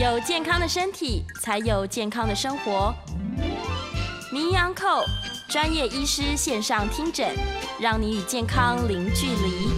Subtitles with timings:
[0.00, 2.94] 有健康的身体，才有健康的生活。
[4.32, 5.02] 名医安扣
[5.48, 7.26] 专业医师线上听诊，
[7.80, 9.72] 让你与健康零距离。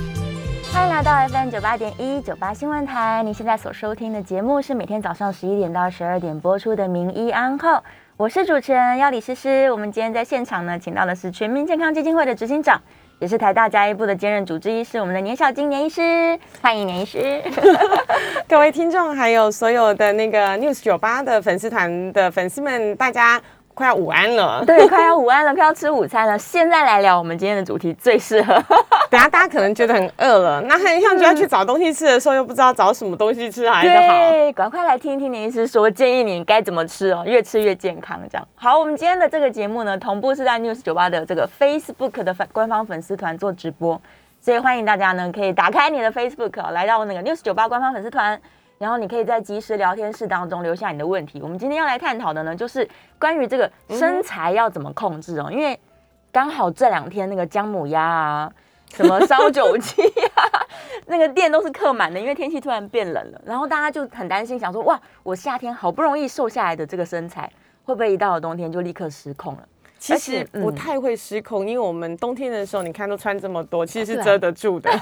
[0.71, 3.23] 欢迎来到 FM 九八点一九八新闻台。
[3.23, 7.83] 你现在所收听的节目是每天早上十一点到十二点播出的名医安扣，
[8.19, 9.73] 我是主持人要李诗诗。
[9.73, 12.83] 我们今天在现场呢，请到的是全民健康基金会的执行长。
[13.21, 17.43] 也是台大加一部的兼任主治医师，我们的年小金年医师，欢迎年医师。
[18.49, 23.39] 各位听众，还有所有的那个 News 九八的粉丝团的粉丝们，大家。
[23.81, 26.39] 快要午安了，对，快要午安了，快要吃午餐了。
[26.39, 28.53] 现在来聊我们今天的主题，最适合。
[29.09, 34.31] 等下大家可能觉得很饿了，那很像就要去找东西吃的时候，又不知道找什么东西吃还是好。
[34.31, 38.21] 对，赶快来听听林医师说，建议你该怎么吃哦，越吃越健康。
[38.31, 43.99] 这样好，我们今天的这个节目呢，同步是在 News 九八的这个 Facebook 的官方粉丝团做直播，
[44.43, 48.39] 所以欢迎大家呢可以打开你的 Facebook，来到那个 News 九八官方粉丝团。
[48.81, 51.43] 然后你可以在即时聊天室当中留下你的问题。
[51.43, 55.51] 我们今天要来探讨的呢，就是关于这个身材要怎么控制哦。
[55.53, 55.79] 因为
[56.33, 58.51] 刚好这两天那个姜母鸭啊，
[58.95, 60.01] 什么烧酒鸡
[60.35, 60.65] 啊，
[61.05, 63.43] 那个店都是客满的，因为天气突然变冷了。
[63.45, 67.53] 然后大家就很担心，想说哇，我夏天好不容易瘦下来的这个身材，
[67.85, 69.69] 会不会一到了冬天就立刻失控了？
[69.99, 74.91] 其实不太会失控，因为我们冬天的时候，你看都穿这么多，其实是遮得住的。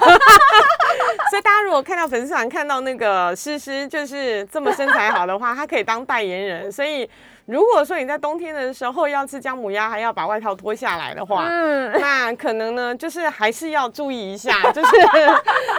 [1.30, 6.70] 所以大家如果看到粉丝团看到那个诗诗就是这么身材好的话，她可以当代言人。
[6.70, 7.08] 所以
[7.46, 14.96] 如果说你在冬天的时候要吃姜母鸭，还要把外套脱下来的话，嗯，那可能呢就是还是要注意一下， 就是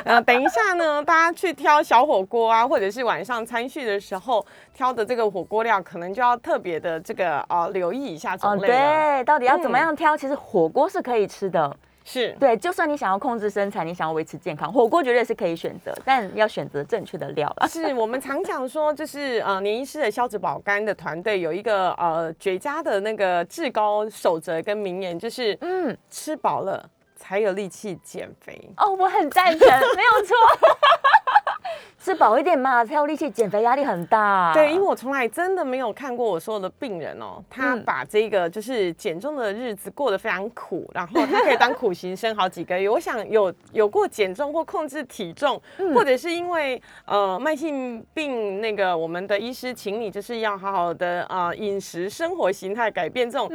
[0.06, 8.67] 呃等一下呢，大家去挑小火锅啊，或者是晚上餐叙的时候挑的这个火锅料，可能就要特别的这个呃留意一下种类。
[8.67, 10.17] 对，到底要怎么样挑？
[10.17, 11.76] 其实火锅是可以吃的。
[12.12, 17.68] 是对，就算你想要控制身材，你想要维持健康，火锅绝对是可以选择，但要选择正确的料了。
[17.68, 26.83] 是我们常讲说，就是呃，年医师的消脂保肝的团队有一个呃绝佳的那个至高守则跟名言，就是嗯，吃饱了
[27.16, 28.60] 才有力气减肥。
[28.78, 30.36] 哦，我很赞成，没有错。
[32.00, 34.54] 吃饱一点嘛，才有力气减肥，压力很大。
[34.54, 42.88] 对，因为我从来真的没有看过我所有的病人哦，他把这个就是减重的日子过得非常苦，然后他可以当苦行僧好几个月。
[42.88, 45.62] 我想有有过减重或控制体重，
[45.94, 53.50] 或者是因为呃慢性病那个我们的医师请你就是要好好的啊饮食生活形态改变这种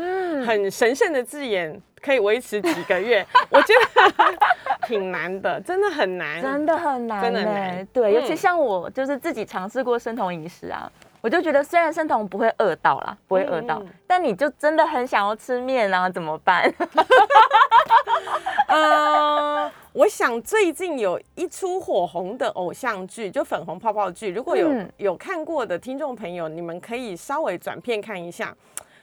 [0.44, 1.80] 很神圣的字眼。
[2.04, 4.36] 可以维持几个月，我觉得
[4.86, 7.86] 挺难的，真的很难，真的很难，真的难。
[7.94, 10.90] 对，尤其像我，就是自己尝试过生酮饮食啊，
[11.22, 16.70] 我就觉得虽然生酮不会饿到啦，不会饿到，但你就真的很想要吃面啊，怎么办？
[18.68, 28.54] 嗯， 我想最近有一出火红的偶像剧，就粉红泡泡剧，如果有有看过的听众朋友，你们可以稍微转片看一下，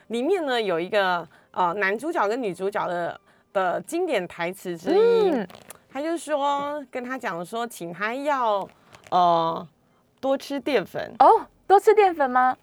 [0.06, 1.26] 里面呢有一个。
[1.52, 3.20] 呃，男主角跟女主角的
[3.52, 5.46] 的经典台词之一，
[5.92, 8.66] 他就说跟他讲说，请他要
[9.10, 9.68] 呃
[10.20, 12.56] 多吃淀粉哦，多吃淀粉吗？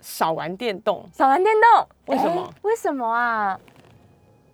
[0.00, 2.54] 少玩电动，少玩电动，为什么？
[2.62, 3.58] 为什么啊？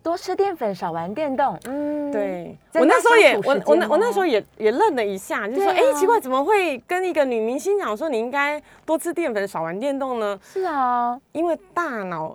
[0.02, 1.58] 多吃淀粉，少玩电动。
[1.66, 10.40] 嗯，对我那时候也我我那我那时候也也愣了一下，就说哎，奇怪，怎么会跟一个女明星讲说你应该多吃淀粉，少玩电动呢？
[10.42, 12.34] 是啊，因为大脑。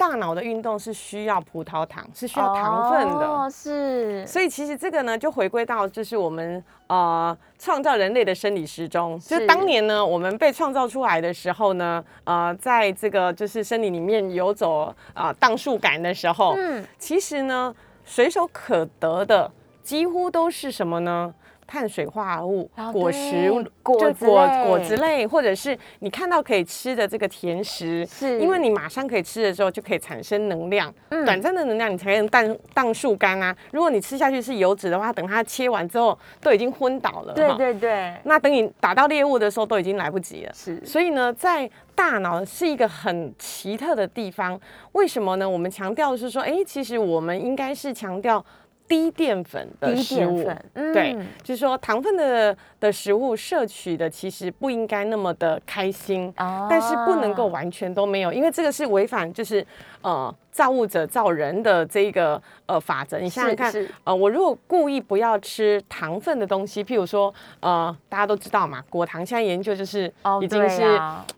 [0.00, 4.26] 大脑的运动是需要葡萄糖，是需要糖分的，哦，是。
[4.26, 9.20] 所以其实这个呢，就回归到就是我们呃创造人类的生理时钟。
[9.20, 17.74] 就是当年呢，我们被创造出来的时候呢，呃，在这个就是生理里面游走啊荡树感的时候，嗯，其实呢，
[18.06, 19.52] 随手可得的
[19.82, 21.34] 几乎都是什么呢？
[21.70, 23.48] 碳水化合物、果实、
[23.80, 30.92] 果果果子类，或者是你看到可以吃的这个甜食，是因为你马上可以吃的时候就可以产生能量，
[31.24, 33.56] 短暂的能量你才能荡荡树干啊。
[33.70, 37.34] 如果你吃下去是油脂的话，等它切完之后都已经昏倒了。
[37.34, 40.52] 对对对，那等你打到猎物的时候都已经来不及了。
[40.52, 44.60] 是，所以呢，在大脑是一个很奇特的地方。
[44.92, 45.48] 为什么呢？
[45.48, 48.44] 我们强调的是说，哎，其实我们应该是强调。
[48.90, 50.44] 低淀粉的食物，
[50.74, 59.64] 对，就是说糖分的的食物摄取的其实不应该那么的开心，但是不能够完全都没有，因为这个是违反就是
[60.02, 60.34] 呃。
[60.50, 63.72] 造物者造人的这个呃法则，你想想看，
[64.04, 70.12] 呃，我如果故意不要吃糖分的东西，譬如说，呃，大家都知道嘛，果糖现在研究就是
[70.42, 70.82] 已经是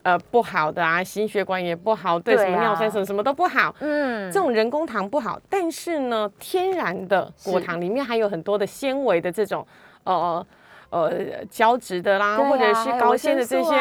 [0.03, 9.67] 呃不好的啊，心血管也不好，对什么尿酸什么什么都不好，嗯，这种人工糖不好，但是呢，天然的果糖里面还有很多的纤维的这种
[10.05, 10.45] 呃
[10.93, 13.75] 呃胶质的啦，或者是高纤的这些，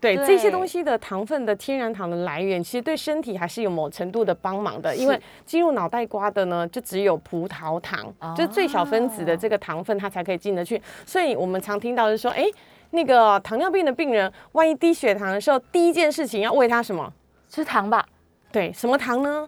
[0.00, 4.96] 对这些东西的糖分的天然糖的来源，其实对身体还是有某程度的帮忙的。
[4.96, 10.80] 因为进入脑袋瓜的呢，就只有葡萄糖，就是最小分子的这个糖分，它才可以进得去。
[11.04, 12.44] 所以我们常听到是说，哎，
[12.90, 17.12] 那个糖尿病的病人，万一低血糖的时候，第一件事情要喂他什么？
[17.50, 18.04] 吃糖吧。
[18.50, 19.46] 对，什么糖呢？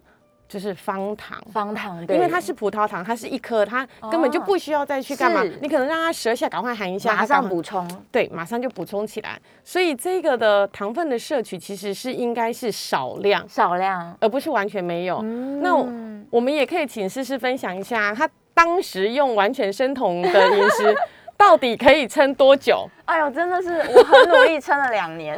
[0.48, 5.43] 就是方糖，方糖，因为它是葡萄糖，它是一颗，它根本就不需要再去干嘛。
[5.60, 9.38] 你可能让它舌下赶快含一下，马上补充，对，马上就补充起来。
[9.64, 15.20] 所以这个的糖分的摄取其实是应该是少量，少量，而不是完全没有。
[15.60, 15.75] 那
[16.31, 20.96] 我们也可以请诗诗分享一下，他当时用完全生酮的饮食，
[21.37, 22.88] 到底可以撑多久？
[23.04, 25.37] 哎呦，真的是我很努力撑了两年。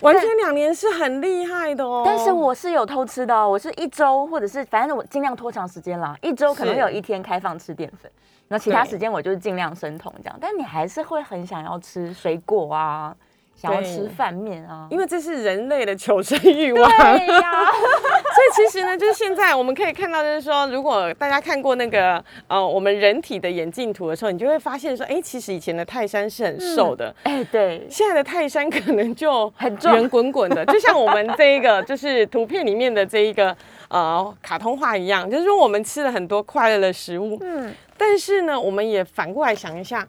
[0.00, 8.10] 完全两年是很厉害的哦，但是我是有偷吃的哦，我是一周或者是反正我尽量拖长时间啦，一周可能有一天开放吃淀粉，
[8.48, 13.14] 那其他时间我就是尽量生酮这样，但你还是会很想要吃水果啊。
[13.60, 16.90] 想要吃饭面啊，因为这是人类的求生欲望。
[16.90, 33.54] 对呀， 所以其实呢，就是现在我们可以看到，就是说，如果大家看过那个呃我们人体的眼镜图的时候，你就会发现说，哎，其实以前的泰山是很瘦的，哎，对，现在的泰山可能就很圆滚滚的，就像我们这一个就是图片里面的这一个
[33.88, 40.08] 呃卡通画一样，就是说我们吃了很多快乐的食物，嗯，但是呢，我们也反过来想一下，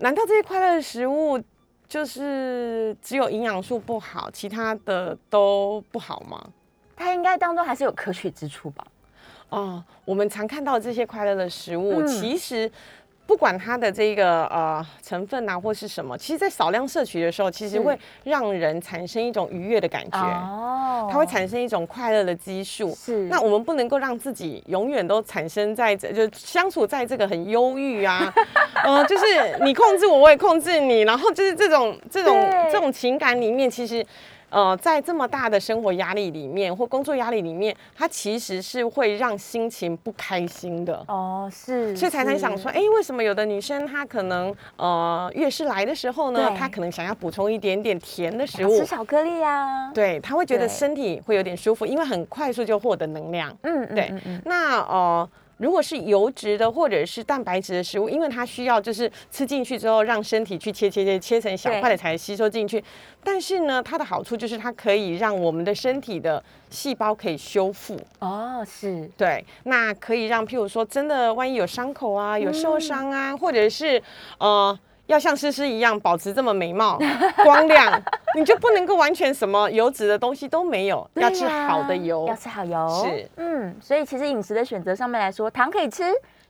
[0.00, 1.40] 难道这些快乐的食物？
[1.90, 6.40] 就是只有营养素不好，其他的都不好吗？
[6.94, 8.86] 它应该当中还是有可取之处吧？
[9.48, 12.70] 哦，我们常看到这些快乐的食物，其实。
[13.30, 20.18] 不管它的这个呃成分啊，或是什么，其实，在少量摄取的时候，其实会让人产生一种愉悦的感觉。
[20.18, 22.92] 哦，它会产生一种快乐的激素。
[22.92, 23.26] 是。
[23.28, 28.34] 那我们不能够让自己永远都产生在这，就相处在这个很忧郁啊，
[28.84, 29.24] 嗯， 就是
[29.62, 32.34] 你控制我，我也控制你，然后就是这种这种
[32.72, 34.04] 这种情感里面，其实。
[34.50, 41.02] 呃，在这么大的生活压力里面，或工作压力里面，它其实是会让心情不开心的。
[41.08, 53.56] 哦，是，所以才才想说，哎，为什么有的女生她可能呃月事来的时候呢，她可能想要补充一点点甜的食物，吃巧克力啊，对，她会觉得身体会有点舒服，因为很快速就获得能量。
[53.62, 54.12] 嗯，对，
[54.44, 55.28] 那呃。
[55.60, 62.82] 如果是油脂的或者是蛋白质的食物，因为它需要就是吃进去之后，让身体去切切切切成小块的才吸收进去。
[63.22, 67.94] 但是呢，它的好处就是它可以让我们的身体的细胞可以修复。
[68.20, 74.02] 哦，是对，那可以让譬如说真的万一有伤口啊、有受伤啊，或者是
[74.38, 74.76] 呃。
[75.10, 76.96] 要像诗诗一样保持这么美貌、
[77.42, 78.00] 光亮，
[78.36, 83.04] 你就不能够完全什么油脂的东西都没有，要吃好的油，要吃好油。
[83.04, 86.04] 是，嗯，所以其实饮食的选择上面来说，糖可以吃，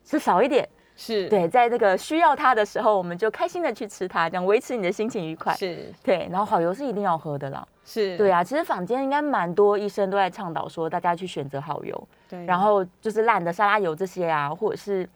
[0.04, 0.68] 吃少一点。
[0.94, 5.54] 是对，在这个需要它的时候，我们就开心的去吃它，这样维持你的心情愉快。
[5.54, 7.66] 是，对，然后好油是一定要喝的啦。
[7.86, 12.08] 是，对啊，其实坊间应该蛮多医生都在倡导说，大家去选择好油。
[12.28, 15.08] 对，然后就是烂的沙拉油这些啊，或者是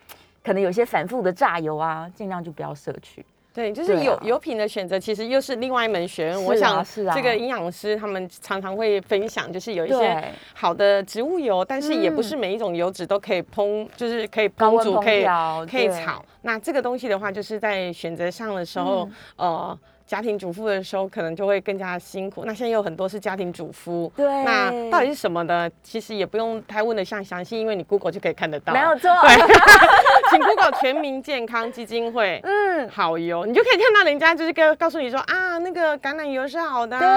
[0.42, 3.22] 可能有些反复的榨油啊，尽量就不要摄取。
[3.54, 6.44] 对，就是油油品的选择，其实又是另外一门学问。
[6.44, 6.84] 我想，
[7.14, 15.24] 这个营养师他们常常会分享，就是有一些好的植物油，但是也不是每一种油脂都可以烹，就是可以烹煮，可以
[15.70, 16.24] 可以炒。
[16.42, 19.78] 那这个东西的话，就是在选择上的时候，呃。
[20.06, 22.44] 家庭主妇的时候，可能就会更加辛苦。
[22.44, 25.70] 那现在有很多是家庭主妇，对，那到底是什么呢？
[25.82, 28.72] 其实也不用太问的像详细，因为你 Google 就可以看得到。
[28.72, 29.54] 没有错，对。
[30.30, 37.08] 请 Google 全民健康基金会，嗯，好油，你就可以看到人家就是告告诉你说啊，那个橄榄油是好的，对，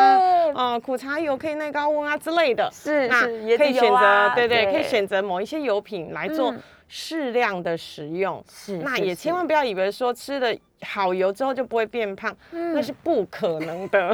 [0.53, 3.21] 啊，苦茶油可以耐高温啊之类的，是，那
[3.57, 6.53] 可以选择，对对，可以选择某一些油品来做
[6.87, 10.57] 适量的食用，是，那也千万不要以为说吃的。
[10.81, 14.13] 好油之后就不会变胖，那是不可能的，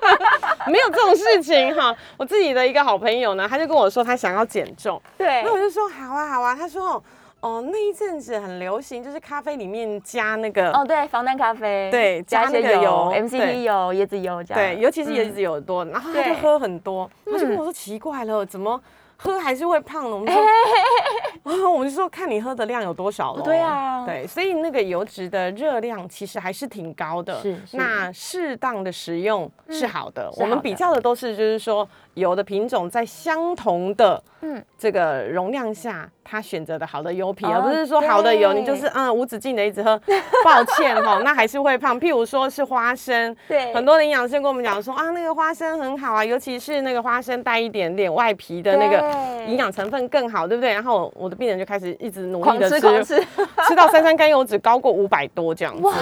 [0.66, 1.94] 没有这种事情哈。
[2.16, 6.54] 我自己的一个好朋友呢，他就跟我说他想要减重，对，那我就说好啊好啊。
[6.54, 7.02] 他说
[7.40, 18.80] 哦，那一阵子很流行，就是咖啡里面加那个哦，对，防弹咖啡，对，加那个油，MCT 油、椰子油，对，尤其是椰子油多，然后他就喝很多，他就跟我说奇怪了，怎么？
[19.22, 23.42] 喝还是会胖的，我们说，啊， 我们就说看你喝的量有多少了。
[23.42, 27.38] 对啊，对，所以那个油脂的热量其实还是挺高的。
[27.42, 30.32] 是，那适当的食用是好的。
[30.38, 36.08] 我们比较的都是就是说油的品种在相同的嗯这个容量下。
[36.22, 40.00] 他选择的好的油皮，而不是说好的油你就是嗯无止境的一直喝。
[40.44, 42.00] 抱歉哈，那还是会胖。
[42.00, 50.72] 譬如说是花生，对，很多的营养师跟我们讲说啊，那个花生很好啊，尤其是那个花生带一点点外皮的那个营养成分更好，对不对？
[50.72, 53.20] 然后我的病人就开始一直努力的吃，
[53.66, 55.82] 吃 到三酸甘油脂高过五百多这样子。
[55.82, 55.92] 哇，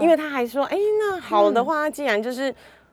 [0.00, 2.52] 因为他还说，哎，那好的话，既然就是。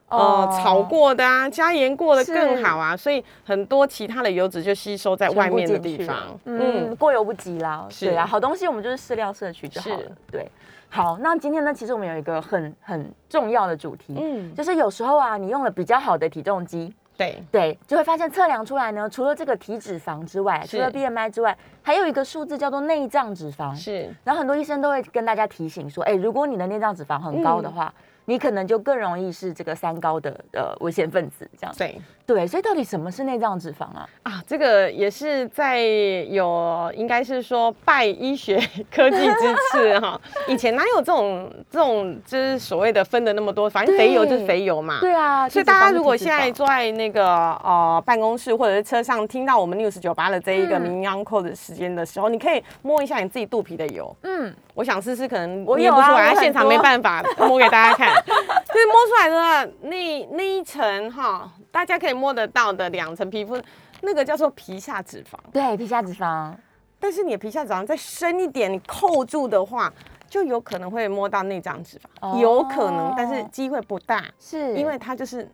[0.10, 7.86] 呃，炒过的啊，加盐过的更好啊，所以很多其他的油脂就吸收在外面的地方，嗯，过犹不及啦。
[7.90, 8.12] 是。
[8.12, 10.06] 啊，好东西我们就是适量摄取就好了。
[10.32, 10.50] 对，
[10.88, 17.44] 好，那今天呢，其实我们有一个很很重要的主题，嗯，就是有时候啊，你用了比较好的体重机，对。
[17.52, 24.10] 对，就会发现测量出来呢，除了这个体脂肪之外，除了 BMI 之外，还有一个数字叫做内脏脂肪，是。
[24.24, 27.94] 然后很多医生都会跟大家提醒说，哎，如果你的内脏脂肪很高的话。
[28.30, 31.74] 你可能就更容易是这个三高的呃危险分子，这样。
[31.78, 32.00] 对。
[32.28, 34.06] 对，所以到底什么是内脏脂肪啊？
[34.24, 38.58] 啊，这个也是在有应该是说拜医学
[38.94, 47.26] 科技之赐哈，以前哪有这种这种就是所谓的分的那么多，反正肥油就是肥油嘛，对啊，所以大家如果现在坐在那个
[47.64, 54.54] 呃办公室或者是车上听到我们 news 酒吧的这一个名扬扣的时间的时候，你可以摸一下你自己肚皮的油，嗯。
[54.74, 58.14] 我想试试，可能捏不出来，现场没办法摸给大家看。
[58.24, 63.62] 就是摸出来的那那一层哈，大家可以摸得到的两层皮肤，
[64.02, 65.38] 那个叫做皮下脂肪。
[65.52, 66.52] 对，皮下脂肪。
[67.00, 69.94] 但是你的皮下脂肪再深一点，你扣住的话，
[70.28, 75.48] 就有可能会摸到内脏脂肪，有可能，但是机会不大，是因为它就是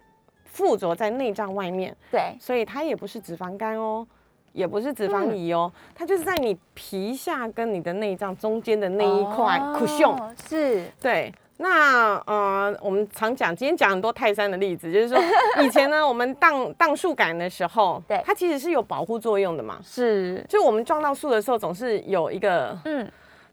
[0.45, 1.95] 附着在内脏外面。
[2.09, 4.07] 对，所以它也不是脂肪肝哦。
[4.53, 10.15] 也不是脂肪仪哦，它就是在你皮下跟你的内脏中间的那一块苦胸，
[10.47, 11.33] 是对。
[11.63, 15.17] 那呃，我们常讲，今天讲很多泰山的例子，就是说
[15.63, 20.45] 以前呢，我们荡荡树杆的时候，对，它其实是有保护作用的嘛，是。
[20.49, 23.09] 就我们撞到树的时候，总是有一个嗯，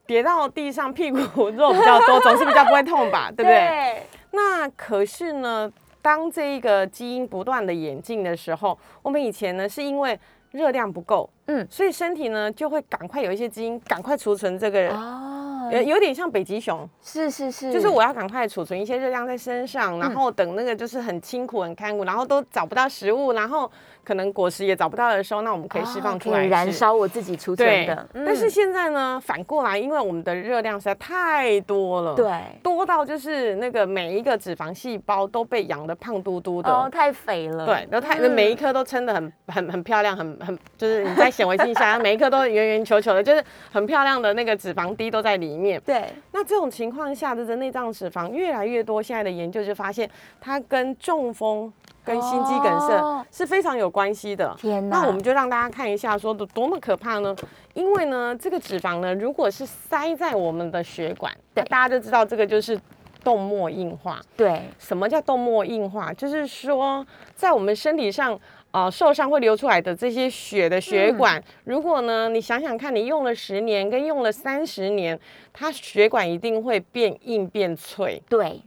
[0.07, 4.03] 跌到地上屁股肉比较多，总是比较不会痛吧，对不对？
[4.33, 10.19] 那可是呢，当这一个基因不断的演进的时候，我们以前呢是因为
[10.51, 15.40] 热量不够，嗯，所以身体呢就会赶快有一些基因赶快储存这个人，哦，
[15.73, 23.71] 有有点像北极熊，是是是，就是我要赶快储存一些热量在身上，然后等那个就是很辛苦很看苦，然后都找不到食物，然后。
[24.05, 28.09] 可能果实也找不到的时候，那我们可以释放出来燃烧我自己储存的。
[28.13, 32.31] 但是现在呢，反过来，因为我们的热量实在太多了，对，
[32.63, 37.67] 多到就是那个每一个脂肪细胞都被养的胖嘟嘟的，哦，太肥了。
[37.67, 45.81] 对，然后太每一颗都撑得很很很漂亮，很很就是你在显微镜下， 每一颗都圆圆球球的，就是很漂亮的那个脂肪滴都在里面。
[45.85, 50.09] 对，那这种情况下，就是内脏脂肪越来越多，现在的研究就发现
[50.41, 51.73] 它跟中风。
[52.11, 54.53] 跟心肌梗塞是非常有关系的。
[54.59, 54.99] 天哪！
[54.99, 57.35] 那我们就让大家看一下，说的多么可怕呢？
[57.75, 62.79] 因为呢，这个脂肪呢，如果是塞在我们的血管，对，大家都知道这个就是
[63.23, 64.21] 动脉硬化。
[64.37, 66.13] 对，什么叫动脉硬化？
[66.15, 68.37] 就是说，在我们身体上
[68.73, 75.19] 啊受伤会流出来的这些血的血管，如果呢，你想想看，你用了十年跟用了三十年，
[75.53, 78.21] 它血管一定会变硬变脆。
[78.29, 78.61] 对。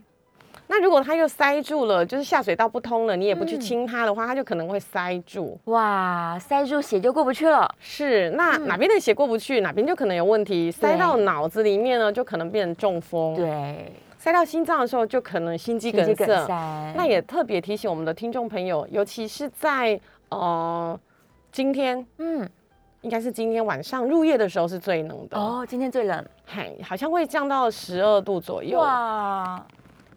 [0.76, 5.56] 那如果它又塞住了，就是下水道不通了，你也不去清它的话，它就可能会塞住。
[5.66, 7.72] 哇，塞住血就过不去了。
[7.78, 10.72] 是，那哪边的血过不去，哪边就可能有问题。
[10.72, 13.36] 塞到脑子里面呢，就可能变成中风。
[13.36, 16.92] 对，塞到心脏的时候，就可能心肌梗塞。
[16.96, 20.00] 那也特别提醒我们的听众朋友，尤其是在
[20.30, 20.98] 呃
[21.52, 22.48] 今天，嗯，
[23.02, 25.38] 应该是今天晚上入夜的时候是最冷的。
[25.38, 28.80] 哦，今天最冷，嗨，好像会降到十二度左右。
[28.80, 29.64] 哇。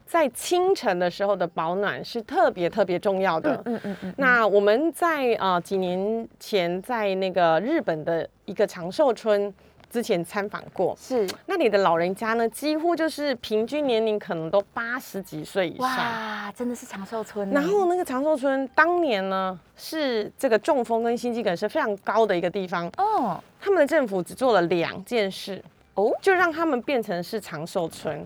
[0.08, 3.62] 在清晨的时候的保暖是特别特别重要的。
[3.66, 4.14] 嗯嗯嗯。
[4.18, 9.54] 那我们在啊几年前在那个日本的一个长寿村
[9.90, 15.88] 之前参访过，是那里的老人家呢，几乎就是平均年龄可能都八十几岁以上。
[15.88, 17.50] 哇，真的是长寿村。
[17.52, 22.90] 然后那个长寿村当年呢，是这个中风跟心肌梗是非常高的一个地方。
[22.98, 23.42] 哦。
[23.60, 25.62] 他们的政府只做了两件事，
[25.96, 28.26] 哦，就让他们变成是长寿村。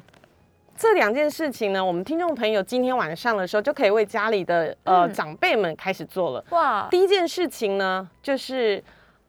[0.81, 6.43] 这两件事情呢，我们听众朋友今天晚上的时候就可以为家里的呃长辈们开始做了。
[6.49, 6.87] 哇！
[6.89, 8.83] 第一件事情呢，就是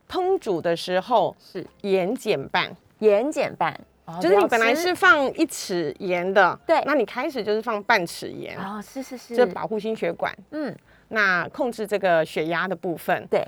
[0.09, 3.79] 烹煮的时候是盐减半，盐减半，
[4.19, 8.57] 就是你本来是放一匙盐的，对，那你开始就是放半匙盐。
[8.59, 10.35] 哦，是是是，这保护心血管。
[10.53, 10.75] 嗯，
[11.09, 13.27] 那控制这个血压的部分。
[13.31, 13.47] 对，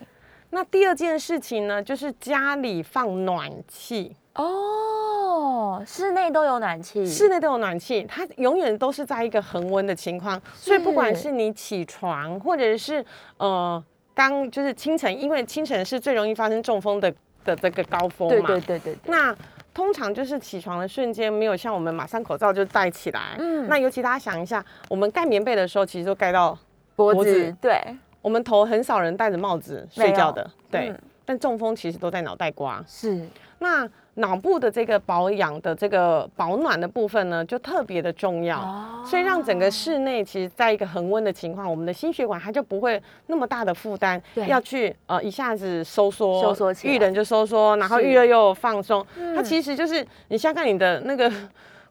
[0.54, 4.14] 那第二件事情呢，就是家里放暖气。
[4.37, 13.04] 哦，室内都有暖气，室内都有暖气，它永远都是在一个恒温的情况，所以不管是你起床，或者是
[13.38, 13.82] 呃
[14.14, 17.12] 刚就是清晨，因为清晨是最容易发生中风的
[17.44, 18.46] 的这个高峰嘛。
[18.46, 18.96] 对对对对。
[19.06, 19.37] 那
[19.75, 23.34] 通常就是起床的瞬间，没有像我们马上口罩就戴起来。
[23.38, 23.66] 嗯。
[23.68, 26.56] 那尤其大家想一下，我们盖棉被的时候，其实都盖到
[26.94, 27.52] 脖子。
[27.61, 27.80] 对。
[28.25, 30.50] 我们头很少人戴着帽子睡觉的。
[30.71, 30.93] 对。
[31.26, 32.83] 但中风其实都在脑袋瓜。
[32.88, 33.28] 是。
[33.59, 33.87] 那。
[34.16, 49.04] 脑部的这个保养的这个保暖的部分呢，就特别的重要，所以让整个室内其实在一个恒温的情况，我们的心血管它就不会那么大的负担，要去呃一下子收缩，收缩起来，遇冷就收缩，然后遇热又放松，
[49.35, 51.28] 它其实就是你想看你的那个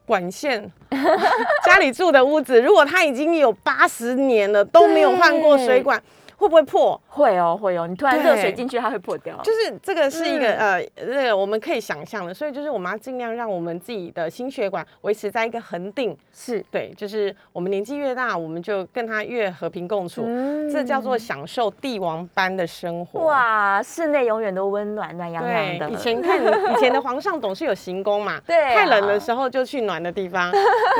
[0.06, 0.66] 管线，
[1.66, 6.02] 家里住的屋子，如果它已经有八十年了都没有换过水管。
[6.36, 7.00] 会不会破？
[7.08, 7.86] 会哦，会哦。
[7.86, 9.36] 你突然热水进去，它会破掉。
[9.42, 12.34] 就是这个是一个呃，那个我们可以想象的。
[12.34, 16.16] 所以就是我们要尽量让我们自己的心血管维持在一个恒定。
[16.32, 20.24] 是对，就是我们年纪越大，我们就跟它越和平共处。
[20.72, 23.20] 这叫做享受帝王般的生活。
[23.20, 25.90] 哇，室内永远都温暖暖洋洋的。
[25.90, 30.50] 以前看以前的皇上总是有行宫嘛， 对，太冷的时候就去暖的地方，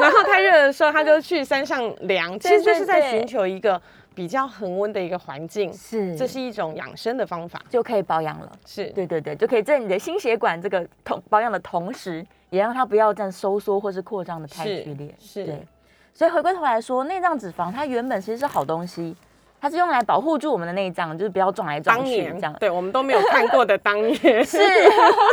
[0.00, 2.38] 然后太热的时候他就去山上凉。
[2.41, 3.81] 其实就是在寻求一个。
[4.14, 8.52] 比较恒温的一个环境，是，这是一种养生的方法，就可以保养了。
[8.64, 15.14] 是对对对，就可以在你的心血管这个同保养的同时，也让它不要这样收缩或是扩张的太剧烈。
[15.18, 15.66] 是，对。
[16.12, 19.16] 所以回过头来说，内脏脂肪它原本其实是好东西，
[19.61, 22.54] 它是用来保护住我们的内脏，就是不要撞来撞去这样。
[22.61, 24.16] 对，我们都没有看过的当年
[24.47, 24.59] 是，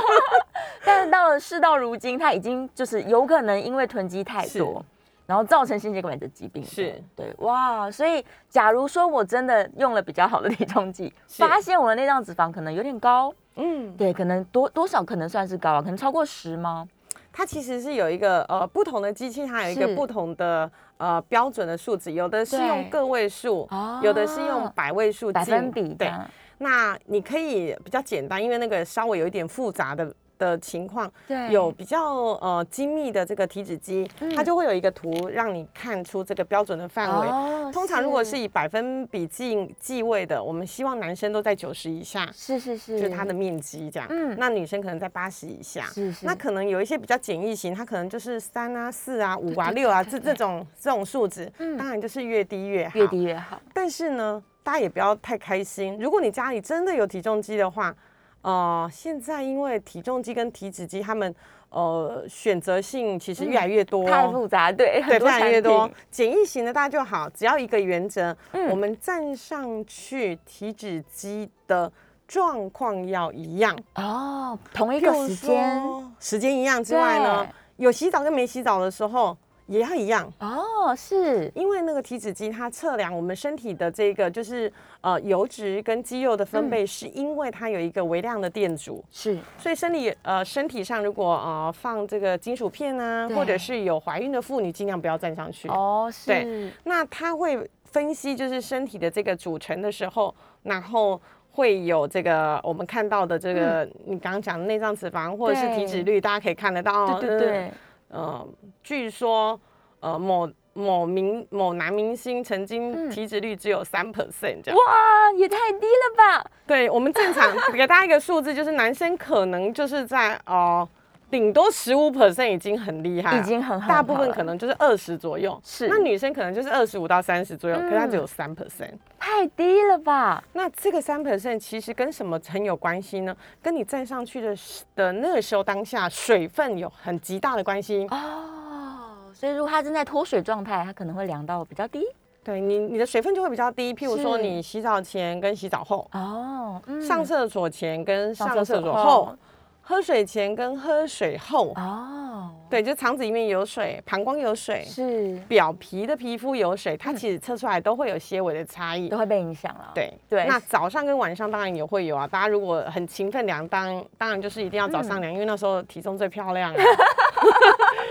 [0.84, 4.84] 但是到了事到如今，它已经就是有可能因为囤积太多。
[5.32, 7.90] 然后造成心血管的疾病，是对哇。
[7.90, 15.82] 所以，假如说我真的用了比较好的 体重计，发现我的内脏脂肪可能有点高，嗯，对，可能多多少可能算是高啊？
[15.82, 16.86] 可能超过十吗？
[17.32, 23.66] 它其实是有一个呃不同的机器，它有一个不同的呃标准的数字，有的是用个位数，
[24.04, 25.94] 有的是用百位数百分比。
[25.94, 26.12] 对，
[26.58, 30.14] 那你可以比较简单，因为那个稍微有一点复杂的。
[30.42, 32.02] 的情况，对，有比较
[32.42, 37.72] 呃精密的这个体脂机，它就会有一个图让你看出这个标准的范围。
[37.72, 44.08] 通常如果是以百分比计计位的，我们希望男生都在九十以下，是是是，就是它的面积这样。
[44.10, 46.26] 嗯，那女生可能在八十以下，是是。
[46.26, 53.62] 那可能有一些比较简易型，它可能就是三啊、四啊、五啊、六啊这这种这种数字，当然就是越低越好，越低越好。
[53.74, 55.96] 但是呢，大家也不要太开心。
[56.00, 57.96] 如果你家里真的有体重机的话。
[58.42, 61.34] 呃，现在因为体重机跟体脂机，他们
[61.70, 65.90] 呃选择性其实越来越多，太复杂，对，对，越来越多。
[66.10, 68.36] 简易型的大家就好，只要一个原则，
[68.70, 71.92] 我们站上去体脂机的
[72.28, 75.82] 状况要一样哦，同一个时间，
[76.20, 79.38] 时间一样之外呢，有洗澡跟没洗澡的时候。
[79.72, 80.32] 也要一样。
[80.40, 81.50] 哦，是。
[81.56, 95.70] 因为那个体脂机它测量我们身体的这个就是呃油脂跟肌肉的分贝，是因为它有一个微量的电阻，是，所以身体呃身体上如果呃放这个金属片啊，或者是有怀孕的妇女，尽量不要站上去。
[95.70, 96.12] 哦。
[96.26, 101.20] 对，那它会分析就是身体的这个组成的时候，然后
[101.52, 107.72] 会有这个我们看到的这个你刚刚讲的内脏脂肪或者是体脂率，大家可以看得到，对对对。
[108.12, 108.48] 呃，
[108.84, 109.60] 据说，
[110.00, 116.46] 呃，某某明某男明星曾经体脂率只有三 percent 这样，哇，也太低了吧？
[116.68, 120.88] 对我们正常 给大家一个数字，就是男生可能就是在哦。
[121.32, 123.88] 顶多十五 percent 已经很厉害，已经很好。
[123.88, 125.88] 大部分可能就是二十左右，是。
[125.88, 130.44] 那女生可能就是二十五到三十左右，可是她只有三 percent，太低了吧？
[130.52, 133.34] 那这个三 percent 其实跟什么很有关系呢？
[133.62, 134.54] 跟你站上去的
[134.94, 139.32] 的那个时候当下水分有很极大的关系哦。
[139.34, 142.06] 所以如果她正在脱水状态，她可能会凉到比较低。
[142.44, 143.94] 对你，你的水分就会比较低。
[143.94, 149.34] 譬如说你洗澡前跟洗澡后，哦，上厕所前跟上厕所后。
[149.82, 151.74] 喝水前跟喝水后。
[151.76, 155.36] 哦，对，就肠子里面有水，膀胱有水，是。
[155.48, 159.92] 表皮的皮肤有水，它其实测出来都会有些微的差异，都会被影响了。
[159.94, 160.14] 对。
[160.30, 162.26] 对，那早上跟晚上当然也会有啊。
[162.28, 166.74] 大家如果很勤奋量，当当然就是一定要早上量，因为那时候体重最漂亮。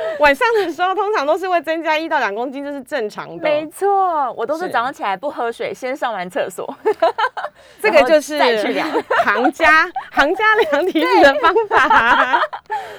[0.20, 3.42] 晚上的时候通常都是会增加一到两公斤，这是正常的。
[3.42, 6.68] 没错，我都是早上起来不喝水，先上完厕所，
[7.80, 8.88] 这个就是再去量
[9.24, 12.40] 行家 行家量体脂的方法。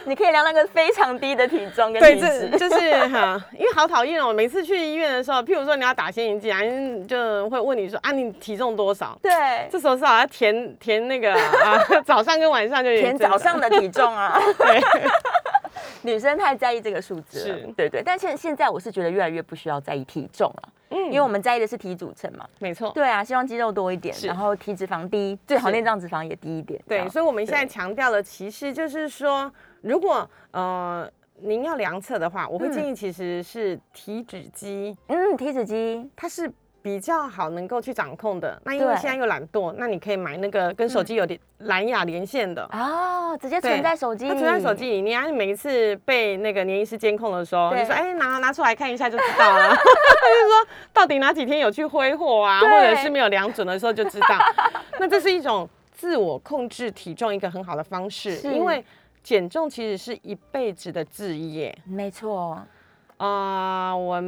[0.06, 4.34] 你可以量那个非常低的体重跟体脂，就是哈，因为好讨厌哦。
[4.34, 6.60] 每次去医院的时候，譬如说你要打显影剂啊，
[7.08, 9.18] 就会问你说啊，你体重多少？
[9.22, 9.32] 对，
[9.72, 14.40] 这时候是好像填填那个啊， 早上跟晚上就填早上的体重啊。
[14.58, 14.82] 对。
[16.04, 26.82] 女生太在意这个数字了，对对，但现现在我是觉得越来越不需要在意体重了，嗯，因为我们在意的是体组成嘛，没错，对啊，希望肌肉多一点，然后体脂肪低，最好内脏脂肪也低一点。
[26.88, 36.10] 对，所以我们现在强调的其实就是说，如果呃您要量测的话，我会建议其实是体脂机，嗯，体脂机。
[36.16, 36.52] 它是。
[36.82, 54.40] 比较好能够去掌控的，那因为现在又懒惰，那你可以买那个跟手机有点蓝牙连线的哦，直接存在手机，它存在手机里，你啊每一次被那个年医师监控的时候，你说哎拿拿出来看一下就知道了， 就是说到底哪几天有去挥霍啊，或者是没有量准的时候就知道，
[55.00, 58.84] 那这是一种自我控制体重一个很好的方式，因为
[59.22, 62.60] 减重其实是一辈子的志业，没错。
[63.22, 64.20] 啊，我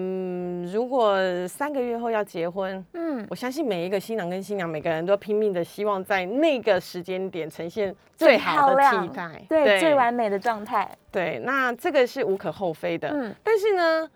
[0.71, 10.87] 如果三个月后要结婚，嗯，我相信每一个新郎跟新娘，每个人都拼命的希望在那个时间点呈现最好的期待，对，最完美的状态。
[11.11, 13.09] 对，那这个是无可厚非的。
[13.09, 14.07] 嗯，但是呢，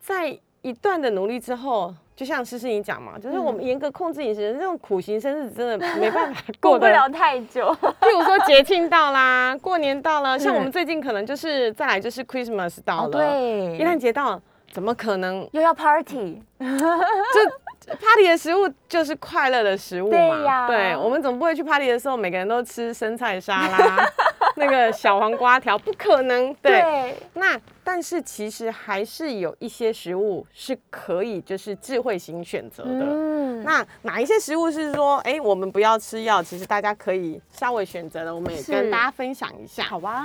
[0.00, 1.94] 在一段的努力之后。
[2.16, 7.74] 就像诗诗你讲嘛，就是我们严格控制饮食，这种苦行僧是真的 没办法过不了太久。
[8.00, 14.40] 譬如说节庆到啦，过年到了，像我们最近可能就是再来就是 Christmas 到了，对，元旦节到，
[14.72, 15.48] 怎么可能？
[15.52, 16.40] 又要 Party？
[16.58, 24.08] 就 Party 的食物就是快乐的食物嘛，对，我们总不会去 Party 的时候每个人都吃生菜沙拉。
[24.56, 27.16] 那个小黄瓜条不可能，对。
[27.34, 33.06] 那但是其实还是有一些食物是可以就是智慧型选择的。
[33.08, 33.62] 嗯。
[33.62, 39.82] 那哪一些食物是说，哎，我们不要吃药，其实大家可以稍微选择的，我们也跟大家分享一下。
[39.84, 40.24] 好吧。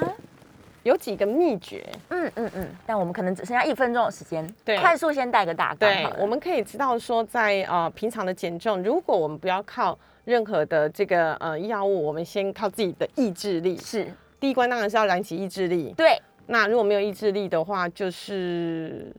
[0.84, 1.86] 有几个秘诀。
[2.10, 2.68] 嗯嗯嗯。
[2.86, 5.90] 但我们可能只剩下一分钟的时间，对，快速先带个大纲。
[6.20, 9.98] 我们可以知道说，在呃平常的减重，如果我们不要靠。
[10.26, 13.76] 任何的这个呃药物，我们先靠自己的意志力。
[13.78, 14.06] 是，
[14.40, 15.92] 第一关当然是要燃起意志力。
[15.98, 19.12] 对，那如果没有意志力的话，就是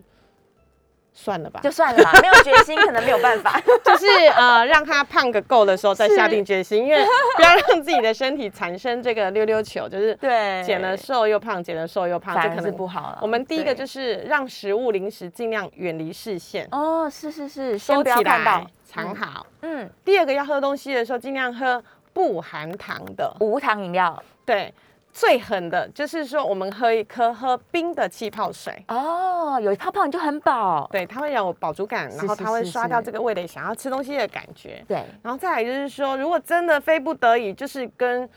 [1.12, 3.61] 算了吧，就算了吧，没有决心可能没有办法。
[3.85, 7.05] 就是呃，让他胖个够的时候再下定决心，因为
[7.37, 13.18] 不要让自己的身体产生这个溜溜球，就是对减了瘦又胖，减了瘦又胖，这可能是不好了。
[13.20, 16.66] 我们第一个就是让食物零食尽量远离视线。
[16.70, 18.66] 哦，是是是，收起来。
[18.85, 21.81] 藏好，嗯，第二个要喝东西的时候，尽量喝
[22.12, 24.20] 不含糖的无糖饮料。
[24.44, 24.75] 对，
[25.12, 28.85] 最狠的就是说，我们喝一颗喝冰的气泡水。
[28.88, 30.88] 哦，有泡泡你就很饱。
[30.92, 34.85] 对，它会有饱足感，然后它会刷掉这个味蕾想要吃东西的感觉。
[34.87, 38.29] 对，然后再来就是说，如果真的非不得已，就是跟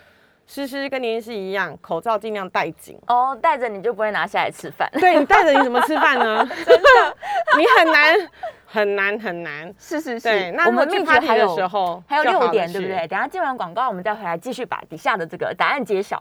[0.46, 3.00] 诗诗跟您是一样，口罩尽量戴紧。
[3.08, 4.90] 哦，戴着你就不会拿下来吃饭。
[4.94, 6.46] 对你戴着你怎么吃饭呢？
[6.66, 7.18] 真的，
[7.58, 8.30] 你很难。
[8.66, 10.28] 很难很难，是是是。
[10.28, 13.08] 对，那我们秘诀还有时候还有六点，对不对？
[13.08, 16.20] 等下接完广告，我们再回来继续把底下的这个答案揭晓。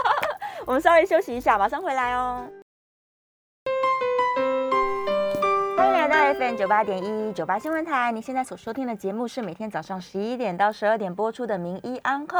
[0.66, 2.44] 我们稍微休息一下，马上回来哦。
[5.78, 12.38] 欢迎来到 FM 九八点一九八新闻台，您现在所收听的节目是每天早上十一点到十二点播出的《名医安扣》，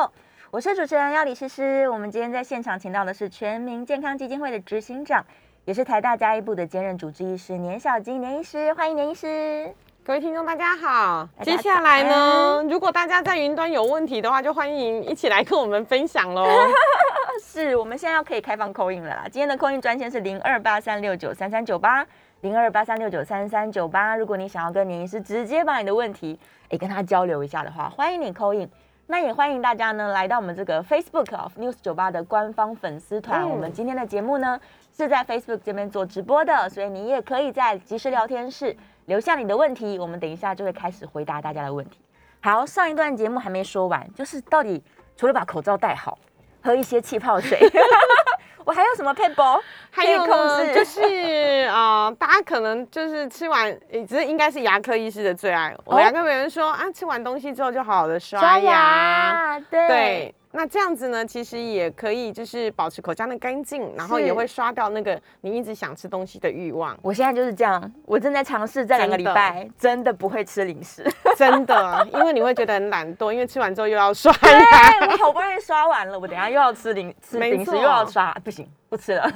[0.51, 1.87] 我是主持人要李诗诗。
[1.91, 5.23] 我们今天在现场请到的是全民健康基金会的执行长。
[5.67, 9.71] 也是台大加医部的兼任主治医师年小金年医师，欢迎年医师。
[10.03, 16.49] 各位听众大家好，接下来呢，如果大家在云端有问题的话，就欢迎一起来跟我们分享喽。
[17.45, 22.07] 是我们现在要可以开放扣印了啦，今天的扣印专线是零二八三六九三三九八
[22.41, 24.17] 零二八三六九三三九八。
[24.17, 26.39] 如果你想要跟年医师直接把你的问题
[26.71, 28.67] 诶跟他交流一下的话，欢迎你扣印。
[29.11, 33.49] 那也欢迎大家呢来到我们这个 Facebook of News 酒吧的官方粉丝团。
[33.49, 34.61] 我们今天的节目呢。
[34.91, 42.01] 是在 Facebook 这边做直播的，所以你也可以在即时聊天室留下你的问题，我们等一下就会开始回答大家的问题。
[42.41, 44.83] 好，上一段节目还没说完，就是到底
[45.17, 46.19] 除了把口罩戴好，
[46.61, 47.61] 喝一些气泡水，
[48.69, 49.59] 我还有什么配包？
[49.91, 53.75] 还有呢，就是啊，大家可能就是吃完，
[54.07, 55.75] 只是应该是牙科医师的最爱。
[55.87, 60.35] 我牙科别人说啊，吃完东西之后就好好的刷牙，对。
[60.51, 66.99] 那这样子呢，其实也可以，就是保持口腔的干净，然后也会刷掉那个你一直想吃东西的欲望。
[67.03, 71.05] 我现在就是这样，我正在尝试这两个礼拜，真的不会吃零食，
[71.37, 75.07] 真的，因为你会觉得很懒惰，因为吃完之后又要刷牙。
[75.07, 79.31] 我好不容易刷完了，我等下又要吃零吃零食，又要刷，不行，不吃了。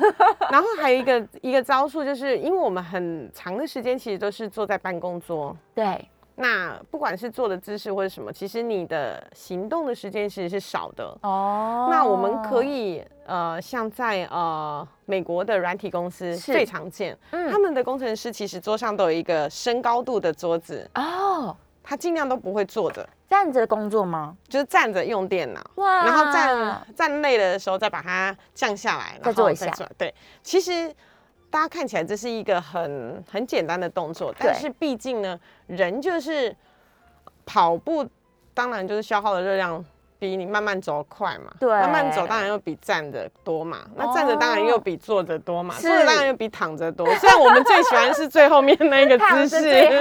[0.51, 6.09] 然后还有一个一个招数，就是因为我们很长的时间其实都是坐在办公桌，对。
[6.35, 11.89] 那不管是坐的姿势或者什么，其实你的行动的时间其实是少的哦。
[11.91, 24.37] 那我们可以呃，像在呃美国的软体公司最常见，他们的工程师其实桌上都有一个升高度的桌子哦，他尽量都不会坐着站着工作吗？
[24.49, 29.71] 就是站着用电脑，哇，然后站站累了的时候再把它降下来，再坐一下。
[29.99, 30.95] 对，其实。
[31.53, 36.57] 大家看起来这是一个很很简单的动作，但是毕竟呢，人就是
[37.47, 38.05] 跑步，
[38.55, 39.85] 当然就是消耗的热量。
[40.19, 47.05] 比你慢慢走快嘛，对，慢慢走当然又比站着多嘛，那站着当然又比坐着多嘛，坐着当然又比躺着多。
[47.17, 50.01] 虽然我们最喜欢是最后面那个姿势，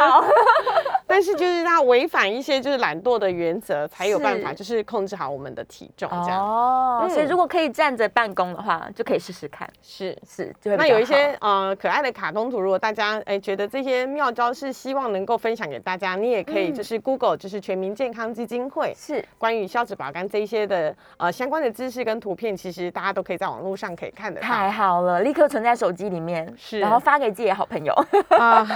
[1.11, 6.39] 但是就是它违反一些就是懒惰的原则，才有办法就是控制好我们的体重这样。
[6.39, 9.67] 哦，所以如果可以站着办公的话，就可以试试看。
[9.81, 20.11] 是是，那有一些呃可爱的卡通图，如果大家哎觉得这些妙招是希望能够分享给大家，你也可以就是 Google 就是全民健康基金会是关于消脂保。
[20.11, 24.41] 肝这一些的呃相关的知识跟图片，其实大家都可以在网络上可以看的。
[24.41, 27.93] 太好了，立刻存在手机里面，是，然后发给自己的好朋友
[28.37, 28.67] 啊。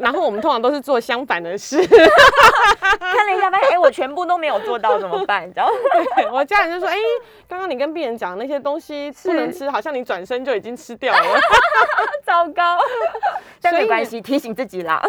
[0.00, 1.79] 然后我们通常都是做相反的事，
[2.98, 5.44] 看了一下发现，哎，我全部都没有做到，怎么办？
[5.48, 5.68] 你知道？
[6.32, 6.96] 我家人就说，哎，
[7.48, 11.40] 刚刚你跟病人讲那些东西不能吃，好像你转身就已经吃掉了，
[12.24, 12.78] 糟糕。
[13.60, 15.02] 但没关系，提醒自己啦。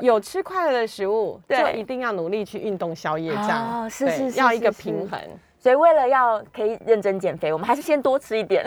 [0.00, 3.88] 有吃快乐的食物，就一定要努力去运动消业障。
[3.88, 5.18] 是是是，要一个平衡。
[5.58, 8.62] 所以为了要可以认真减肥，我们还是先多吃一点，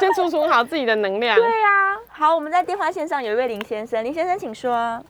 [0.00, 1.36] 先储存好自己的能量。
[1.36, 1.98] 对呀。
[2.08, 5.02] 好，我们在电话线上有一位林先生，林先生请说。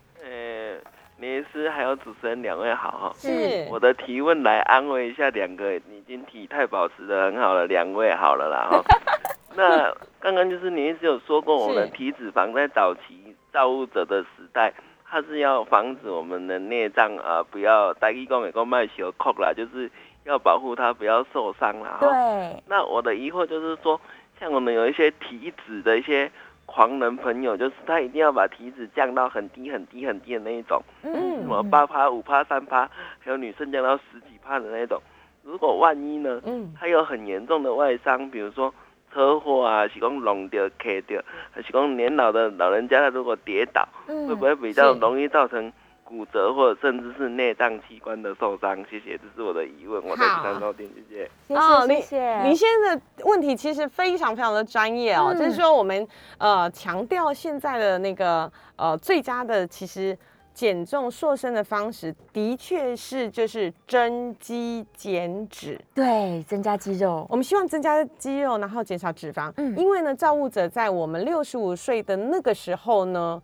[1.20, 3.12] 呃，林医师还有主持人两位好哈。
[3.16, 3.66] 是。
[3.70, 8.82] 我的提问来安慰一下两个已经体态保持的很好了两位好了啦哈。
[9.56, 13.34] 那刚刚就是林医师有说过，我们体脂肪在早期。
[13.50, 14.72] 造物者的时代，
[15.06, 19.90] 它是要防止我们的内脏啊，不要大义工也讲卖小扣啦，就是
[20.24, 21.96] 要保护它不要受伤啦。
[21.98, 22.62] 对。
[22.68, 23.98] 那我的疑惑就是说，
[24.38, 26.30] 像我们有一些体脂的一些
[26.70, 35.00] 狂人朋友，就是他一定要把体脂降到很低很低很低的那一种，嗯，什么八趴、五趴、三趴，还有女生降到十几趴的那种。
[35.42, 38.72] 如果万一呢，嗯，他有很严重的外伤，比如说。
[39.10, 41.18] 车祸啊，是讲弄掉、磕掉，
[41.50, 45.72] 还是讲年老的老人家他如果跌倒，会不会比较容易造成
[46.08, 48.76] 骨折或者甚至是内脏器官的受伤？
[48.88, 50.02] 谢谢，这是我的疑问。
[50.02, 51.54] 我在三收听，谢谢。
[51.54, 52.42] 哦，谢谢。
[52.44, 60.16] 你现在的问题其实非常非常的专业哦，就是说我们呃强调现在的那个呃最佳的其实。
[60.54, 67.24] 减重塑身的方式的确是就是增肌减脂，对，增加肌肉。
[67.30, 69.52] 我们希望增加肌肉，然后减少脂肪。
[69.56, 73.40] 嗯，因为呢，造物者在我们六十五岁的那个时候呢。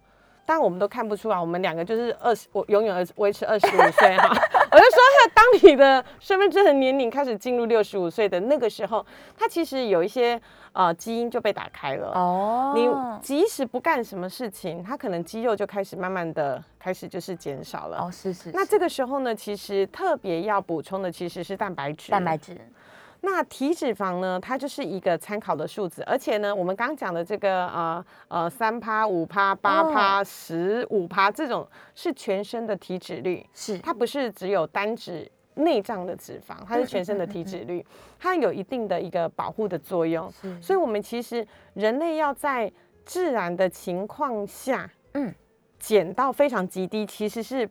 [0.46, 4.28] 当然我们都看不出来，我们两个就是二十，我永远维持二十五岁哈。
[4.74, 5.00] 我就说，
[5.33, 9.04] 当你的身份证的年龄开始进入六十五岁的那个时候，
[9.37, 10.40] 它其实有一些
[10.72, 12.12] 呃基因就被打开了。
[12.14, 12.72] 哦。
[12.74, 12.88] 你
[13.22, 17.98] 即使不干什么事情，它可能肌肉就开始慢慢的开始就是减少了。
[17.98, 18.50] 哦，是是。
[18.52, 22.11] 那这个时候呢，其实特别要补充的其实是蛋白质。
[22.11, 22.59] 蛋白质。
[23.24, 24.38] 那体脂肪呢？
[24.38, 37.84] 它就是一个参考的数字，而且呢，我们刚刚讲的这个呃呃三趴、五趴、八趴、十五趴这种是全身的体脂率，是它不是只有单指内脏的脂肪，它是全身的体脂率，
[38.18, 40.30] 它有一定的一个保护的作用。
[40.60, 42.70] 所以，我们其实人类要在
[43.04, 45.34] 自然的情况下，嗯，
[45.78, 47.68] 减到非常极低，其实是。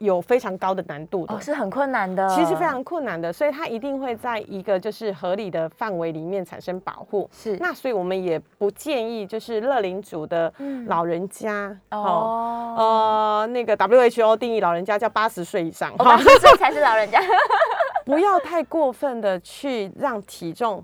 [0.00, 7.28] 有非常高的难度的，是很困难的，其实非常困难的，所以它一定会在一个就是合理的范围里面产生保护。
[7.30, 10.52] 是，那所以我们也不建议就是乐龄组的
[10.86, 17.20] 老人家哦，呃，那个 WHO 定义老人家叫八十岁以上，八十岁才是老人家，
[18.06, 20.82] 不要太过分的去让体重。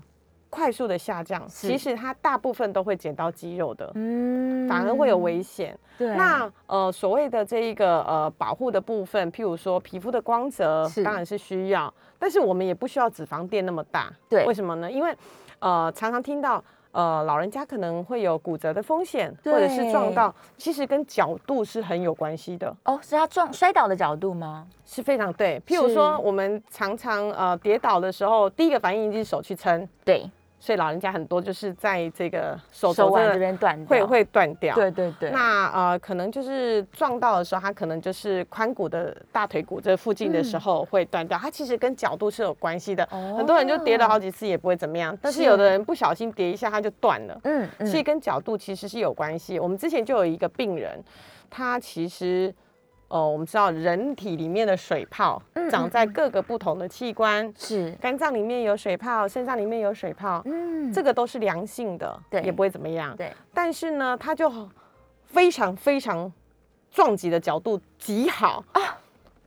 [0.49, 5.77] 快速的下降，其实它大部分都会减到肌肉的，嗯，反而会有危险。
[5.97, 14.11] 对，那呃所谓的这一个呃保护的部分，譬如说皮肤的光泽，当然是需要，但是我们也不需要脂肪垫那么大。
[14.29, 14.91] 对，为什么呢？
[14.91, 15.15] 因为
[15.59, 22.73] 呃常常听到呃老人家可能会有骨折的风险，或者是撞到，其实跟角度是很有关系的。
[22.85, 24.67] 哦，是他撞摔倒的角度吗？
[24.85, 25.61] 是非常对。
[25.67, 29.87] 譬如说我们常常呃跌倒的时候，第一个反应就是手去撑。
[30.05, 30.29] 对。
[30.59, 34.73] 所以老人家很多就是在这个手手腕这边断会会断掉。
[34.73, 35.29] 对对对。
[35.29, 41.37] 那呃，可能就是撞到的时候，他可能就是髋骨的大腿骨这附近的时候会断掉。
[41.37, 43.05] 它其实跟角度是有关系的。
[43.07, 47.39] 很多人就跌了好几次也不会怎么样，但是有的人不小心跌一下它就断了。
[47.43, 47.87] 嗯嗯。
[47.87, 49.59] 所以跟角度其实是有关系。
[49.59, 51.03] 我们之前就有一个病人，
[51.49, 52.53] 他其实。
[53.09, 55.41] 哦，我们知道人体里面的水泡
[55.71, 63.31] 长在各个不同的器官，是肝脏里面有水泡，肾脏里面有水泡，嗯，这个都是良性的，对，也不会怎么样，对。
[63.53, 64.51] 但是呢，它就
[65.25, 66.31] 非常非常
[66.91, 68.99] 撞击的角度极好啊，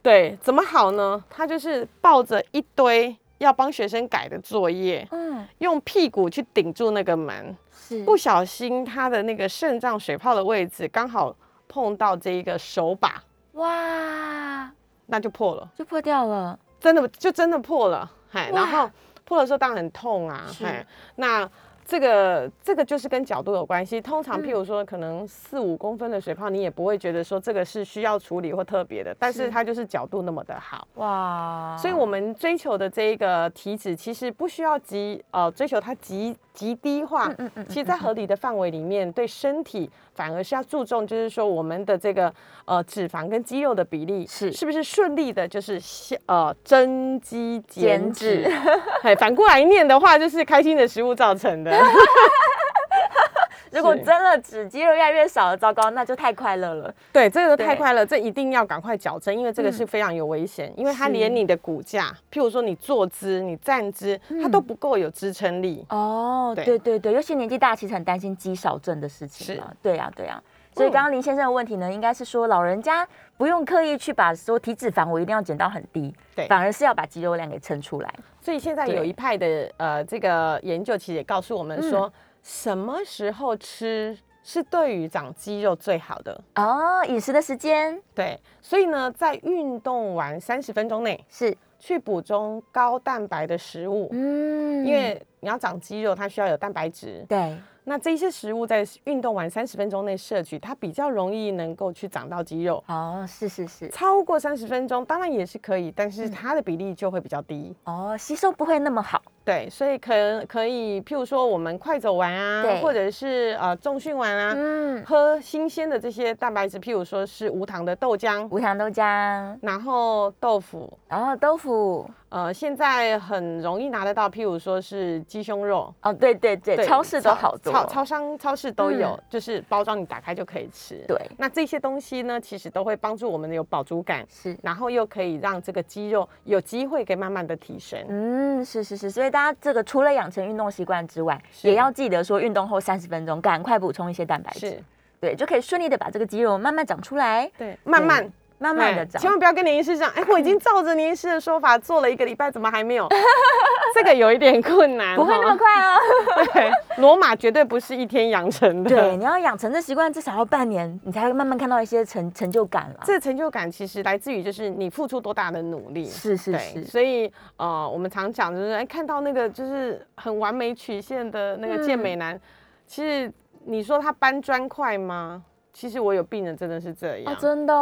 [0.02, 1.22] 对，怎么好呢？
[1.28, 11.34] 它就是抱着一堆要帮学生改的作业，嗯，用屁股去顶住那个门，是不小心他的那个肾脏水泡的位置刚好
[11.68, 13.22] 碰到这一个手把，
[13.60, 14.70] 哇，
[15.06, 18.90] 那就破了，就破掉了，真的就真的破了，嗨，然后
[19.24, 21.48] 破的时候当然很痛啊，嗨，那。
[21.90, 24.00] 这个这个就是跟角度有关系。
[24.00, 29.12] 通常，譬如说，可能四五公分的水泡，你也不会觉得说这个是需要处理或特别的。
[29.18, 31.76] 但是它就是角度那么的好哇！
[31.76, 37.26] 所以我们追求的这一个体脂，其实不需要极呃追求它极极低化。
[37.38, 37.66] 嗯嗯。
[37.68, 42.32] 其实，在合理的范围里面，对身体反而是要注重，就是说我们的这个
[42.66, 45.80] 呃脂肪跟肌肉的比例是是不是顺利的，就是
[46.26, 48.48] 呃增肌减脂。
[49.02, 51.79] 哎，反过来念的话，就是开心的食物造成的。
[53.70, 56.92] 如果真的脂肌肉越来越少了，糟糕，那就太快乐了。
[57.12, 65.86] 对，这个太快乐，这一定要赶快矫正，因为这个是非常有危险，因为它连你的骨架，譬如说你坐姿、你站姿，它都不够有支撑力。
[65.88, 69.46] 哦，对对对，尤其年纪大，其实很担心肌少症的事情。
[69.46, 70.42] 是，对呀对呀。
[70.72, 73.06] 所以刚刚林先生的问题呢，应该是说老人家
[73.36, 78.14] 不用刻意去把说体脂肪我一定要减到很低，对，反而是要把肌肉量给撑出来。
[78.40, 82.10] 所以现在有一派的呃这个研究，其实也告诉我们说，
[82.42, 88.00] 什么时候吃是对于长肌肉最好的哦，饮食的时间。
[88.14, 97.24] 对，所以呢，在运动完三十分钟内是去补充高蛋白的食物，嗯，因为你要长肌肉，它需要有蛋白质。
[97.28, 97.56] 对。
[97.84, 102.82] 那这些食物在运动完三十分钟内摄取，它比较容易能够去长到肌肉。
[102.86, 107.74] 哦，是是是，超过三十分钟当然也是可以，但是它的比例就会比较低。
[107.84, 109.20] 哦，吸收不会那么好。
[109.42, 110.12] 对，所以可
[110.46, 122.08] 可以，譬如说我们快走完啊，或者是呃重训完啊，嗯，喝新鲜的这些蛋白质，譬如说是无糖的豆浆，无糖豆浆，然后豆腐，然后豆腐。
[122.30, 131.04] 呃，现在很容易拿得到，譬如说是鸡胸肉哦，对对对，超市都好多，超超商超市都有，就是包装你打开就可以吃。
[131.08, 137.98] 对，那这些东西呢，其实都会帮助我们有饱足感，是，然后又可以让这个肌肉有机会可以慢慢的提升。
[138.08, 144.80] 嗯，是是是，所以大家这个除了养成运动习惯之外，也要记得说运动后三十分钟赶快补充一些蛋白质，
[145.20, 147.50] 对，就可以顺利的把这个肌肉慢慢长出来。
[147.58, 148.32] 对，慢慢。
[148.60, 153.08] 慢慢的长，千万不要跟林医师讲，哎， 我已经照着林医师的说法做了一个礼拜，怎么还没有？
[153.94, 155.98] 这个有一点困难，不会那么快哦。
[156.52, 158.90] 对，罗马绝对不是一天养成的。
[158.90, 163.00] 对，你要养成这习惯，至少要半年，你才会慢慢看到一些成成就感了。
[163.04, 166.04] 这成就感其实来自于就是你付出多大的努力。
[166.04, 166.84] 是是是。
[166.84, 172.38] 所以呃，我们常讲就是，哎，看到那个就是很完美曲线的那个健美男，
[172.86, 173.32] 其实
[173.64, 175.42] 你说他搬砖块吗？
[175.80, 177.72] 其实我有病人真的是这样，真的，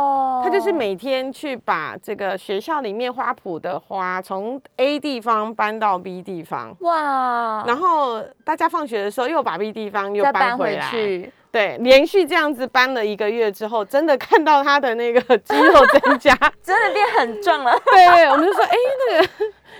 [0.45, 17.73] 他就是每天去把这个学校里面花圃的花从 A 地方搬到 B 地方，哇，然后大家放学的时候又把 B 地方又搬回来，对，连续这样子搬了一个月之后，真的看到他的那个肌肉增加， 真的变很壮了。
[17.87, 18.77] 对 对，我们就说，哎，
[19.11, 19.29] 那个。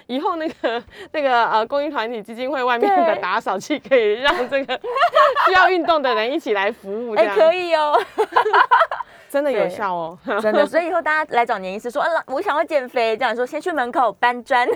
[0.07, 4.81] 以后那个那个呃公益团体基金会外面的打扫器可以让这个
[5.45, 8.01] 需要运动的人一起来服务，哎，可以哦，
[9.29, 10.65] 真的有效哦，真的。
[10.65, 14.67] 所以以后大家来找年医师说，啊，我想要减肥，这样说先去门口搬砖，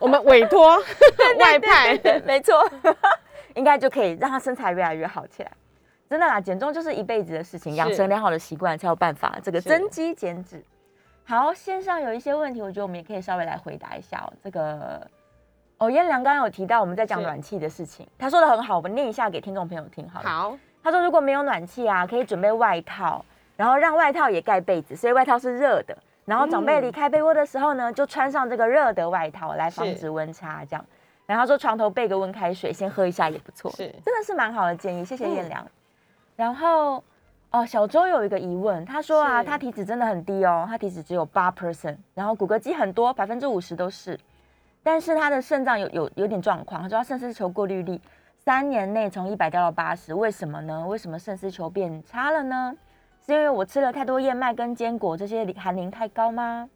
[0.00, 0.78] 我们委托
[1.38, 2.66] 外派，没错，
[3.54, 5.50] 应该就可以让他身材越来越好起来。
[6.12, 10.62] 真的啦，减重就是一辈子的事情，养成良好的习惯才有办法这个增肌减脂。
[11.24, 14.30] 好，线上有一些问题，我觉得我们也可以稍微来回答一下哦。
[14.44, 15.08] 这个
[15.78, 20.20] 哦，燕良刚刚有提到我们在讲暖气的事情，他说的很好，我们念一下给听众朋友听好。
[20.20, 23.24] 好，他说如果没有暖气啊，可以准备外套，
[23.56, 25.96] 然后让外套也盖被子，所以外套是热的。
[26.26, 30.84] 然后长辈离开被窝的时候呢，就穿上这个热的外套来防止温差，这样。
[31.24, 35.66] 然后说床头备个温开水，先喝一下也不错，是，真的是蛮好的建议，谢谢燕良。
[36.36, 37.02] 然后。
[37.54, 44.18] 哦，小周有一个疑问，他说啊，他体脂真的很低哦，他体脂只有八 percent，然后骨骼肌很多，百分之五十都是，
[44.82, 48.00] 但是他的肾脏有有有点状况，他说他肾丝球过滤率
[48.38, 50.86] 三年内从一百掉到八十，为什么呢？
[50.88, 52.74] 为什么肾丝球变差了呢？
[53.26, 56.66] 是因为我吃了太多燕麦跟坚果这些含磷太高吗？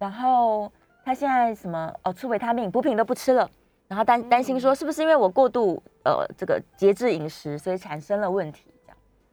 [0.00, 0.68] 然后
[1.04, 3.48] 他现在什么哦，吃维他命补品都不吃了，
[3.86, 8.64] 然后担担心说是不是因为我过度呃这个节制饮食，所以产生了问题。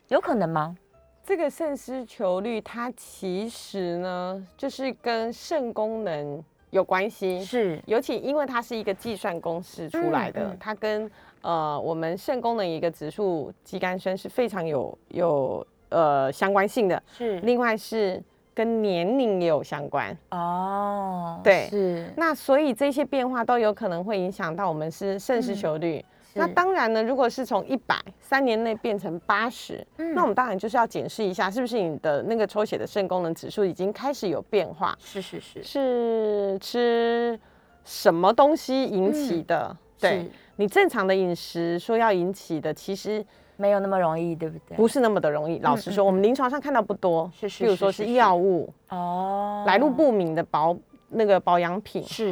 [0.10, 0.76] 有可能吗？
[1.24, 7.44] 这个肾丝球率它其实呢，就是跟肾功能有关系。
[7.44, 11.10] 是，尤其因为它是一个计算公式出来的，它跟
[11.42, 17.02] 呃我们肾功能一个指数肌酐酸是非常有有呃相关性的。
[17.12, 18.21] 是，另外是
[18.54, 21.42] 跟年龄也有相关哦。
[21.44, 22.08] 对，是。
[22.15, 26.06] 那所以这些变化都有可能会影响到我们是肾失球率。
[26.38, 34.94] 那当然呢，如果是从一百三年内变成八十，那我们当然就是要检视一下，是不是你的那个抽血的肾功能指数已经开始有变化？
[35.00, 37.40] 是是是，是吃
[37.86, 39.75] 什么东西引起的？
[39.98, 43.25] 对，你正常的饮食说要引起的，其实
[43.56, 44.75] 没有那么容易，对不对？
[44.75, 45.60] 不是那么的容易。
[45.60, 50.75] 老实说，我们临床上看到不多，是是，比如说是药物哦，来路不明的保
[51.08, 52.29] 那个保养品是。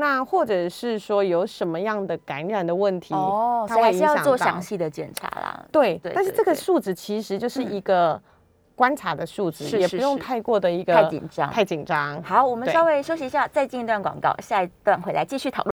[0.00, 5.64] 那或者是说有什么样的感染的问题哦，它还是要做详细的检查啦。
[5.70, 8.20] 对，但是这个数值其实就是一个
[8.74, 12.22] 观察的数值，也不用太过的一个太紧张，太紧张。
[12.22, 15.70] 好，我们稍微休息一下，再进一段广告，下一段回来继续讨论。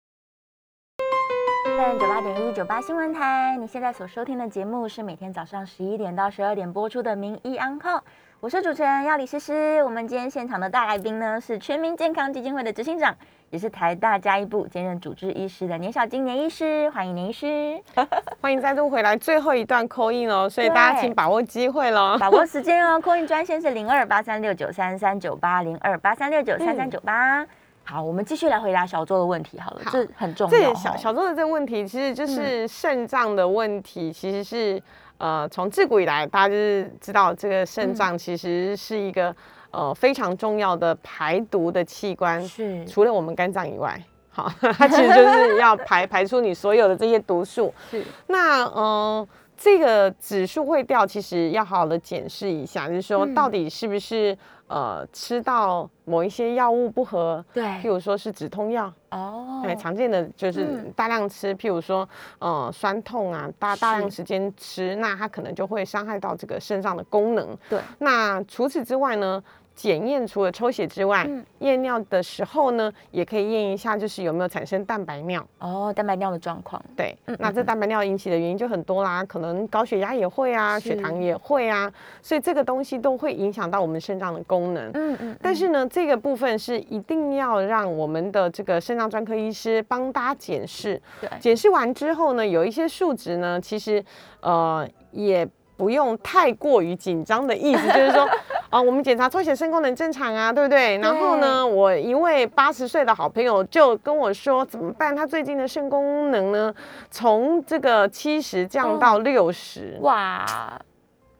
[1.98, 7.98] 九八点一九八新闻台，你现在所收听的节目是每天早上十一点到十二点播出的《名医安康》。
[8.38, 13.16] 我是主持人要李诗诗，我们今天现场的大来宾呢是全民健康基金会的执行长，
[13.48, 17.80] 也是台大加医部兼任主治医师的年小金年医师，欢迎年医师，
[18.42, 27.44] 欢迎再度回来，最后一段扣印哦，所以大家请把握机会喽，把握时间哦， 扣印专线是零二八三六九三三九八零二八三六九三三九八。
[27.84, 30.58] 好，我们继续来回答小周的问题好了，这很重要。
[30.58, 34.80] 这小小周的这个问题其实就是肾脏的问题，其实是。
[35.18, 39.34] 呃，从自古以来，大家就是知道这个肾脏其实是一个
[39.70, 44.00] 呃非常重要的排毒的器官，是除了我们肝脏以外，
[44.30, 47.72] 好， 它其实就是要排排出你所有的这些毒素。
[47.90, 49.28] 是那嗯。
[49.56, 54.36] 这个指数会掉，其实要好好的检视一下，就是说到底是不是
[54.66, 58.92] 呃吃到某一些药物不合，对，譬如说是止痛药。
[59.10, 62.06] 哦，对，常见的就是大量吃，譬如说
[62.38, 67.56] 呃酸痛啊，大大量时间吃，那它可能就会伤害到这个肾脏的功能。
[67.70, 69.42] 对，那除此之外呢？
[69.76, 76.82] 检验除了抽血之外，验尿的时候呢，也可以验一下，就是有没有产生蛋白尿哦，蛋白尿的状况。
[76.96, 84.90] 对，那这蛋白尿引起的原因就很多啦，可能高血压也会啊，血糖也会啊，所以这个东西都会影响到我们肾脏的功能。
[84.94, 85.36] 嗯嗯。
[85.42, 90.98] 但是呢，这个部分是一定要让我们的这个肾脏专科医师帮大家检视。
[91.20, 91.28] 对。
[91.38, 94.02] 检视完之后呢，有一些数值呢，其实
[94.40, 95.46] 呃也。
[95.76, 98.28] 不用太过于紧张的意思， 就是说，
[98.70, 100.96] 啊，我们检查抽血肾功能正常啊，对不对？
[100.98, 105.14] 然后呢，我一位八十岁的好朋友就跟我说，怎么办？
[105.14, 106.74] 他最近的肾功能呢，
[107.10, 110.46] 从这个七十降到六十，哇，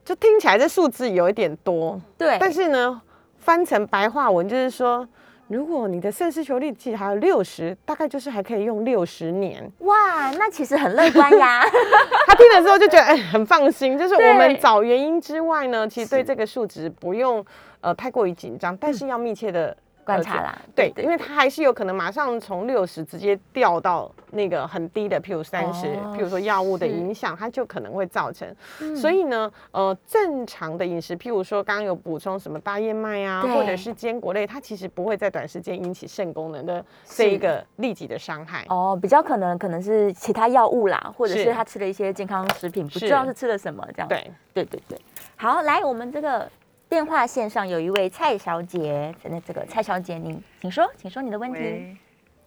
[0.05, 2.37] 就听起来这数字有一点多，对。
[2.39, 3.01] 但是呢，
[3.37, 5.07] 翻成白话文就是说。
[5.47, 9.71] 如果你的肾丝球率其实还有六十，大概就是还可以用六十年。
[9.79, 11.61] 哇，那其实很乐观呀。
[12.27, 17.45] 他听的时候就觉得哎很放心，就是我们找原因之外呢，其实对这个数值不用
[17.81, 19.75] 呃太过于紧张，但是要密切的。
[20.07, 25.85] 观察啦，对，因为它还是有可能马上从六十直接掉到那个很低的，譬如三十，
[26.15, 28.47] 譬如说药物的影响，它就可能会造成。
[28.95, 38.65] 所以呢，呃，正常的饮食，譬如说刚刚有补充什么大燕麦啊，或者是坚果类，它其实不会在短时间引起肾功能的这一个立即的伤害。
[38.69, 44.07] 哦，比较可能可能是其他药物啦，或者是他吃了一些健康食品，不知道是吃了什么这样。
[44.07, 44.97] 对，对对对。
[45.35, 46.49] 好，来我们这个。
[46.97, 51.59] 电话线上有一位蔡小姐，那这个蔡小姐，你请说，请说你的问题。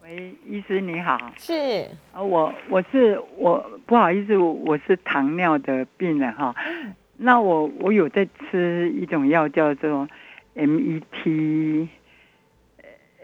[0.03, 6.53] 喂，医师你好，是啊，我我是我不好意思，我是糖尿的病人哈。
[7.19, 10.09] 那我我有在吃一种药叫做
[10.55, 11.89] M E T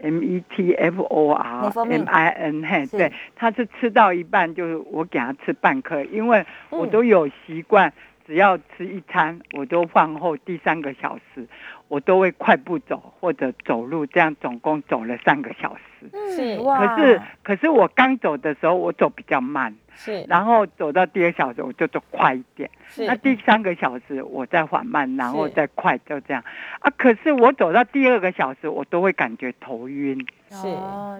[0.01, 7.91] M E T F O R M I N 嘿，对，他是吃到一半就是我给他吃半颗，因为我都有习惯。
[8.27, 11.47] 只要吃一餐，我都饭后第三个小时，
[11.87, 16.09] 我都会快步走或者走路，这样总共走了三个小时。
[16.35, 16.85] 是哇。
[16.85, 19.73] 可是可是我刚走的时候，我走比较慢。
[19.95, 20.25] 是。
[20.27, 22.69] 然后走到第二小时，我就走快一点。
[22.89, 23.05] 是。
[23.05, 26.43] 那第三个小时我再缓慢，然后再快，就这样。
[26.79, 30.19] 啊，可是我走到第二个小时，我都会感觉头晕。
[30.49, 30.67] 是。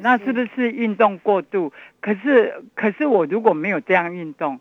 [0.02, 1.72] 那是不是运动过度？
[2.02, 4.60] 可是可是我如果没有这样运动。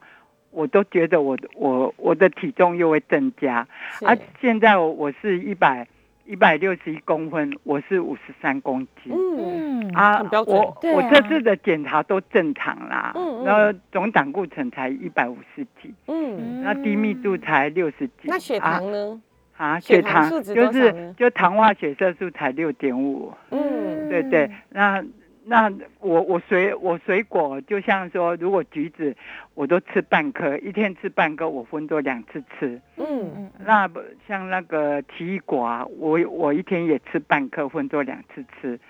[0.56, 3.56] 我都觉得我我我的体重又会增加，
[4.02, 5.86] 啊，现在我我是一百
[6.24, 19.20] 一百六十一公分，我是五十三公斤，嗯啊，我我这次的检查都正常啦，嗯然后总胆固醇才一百五十几，嗯，那低密度才六十几，那血糖呢？
[19.58, 25.04] 啊，血糖就是就糖化血色素才六点五，嗯，对对，那
[25.48, 29.16] 那我我水我水果就像说，如果橘子
[29.54, 32.80] 我都吃半颗，一天吃半颗，我分作两次吃。
[32.96, 33.50] 嗯嗯。
[33.64, 33.88] 那
[34.26, 38.80] 像那个奇异果啊，我我一天也吃半颗，分作两次吃，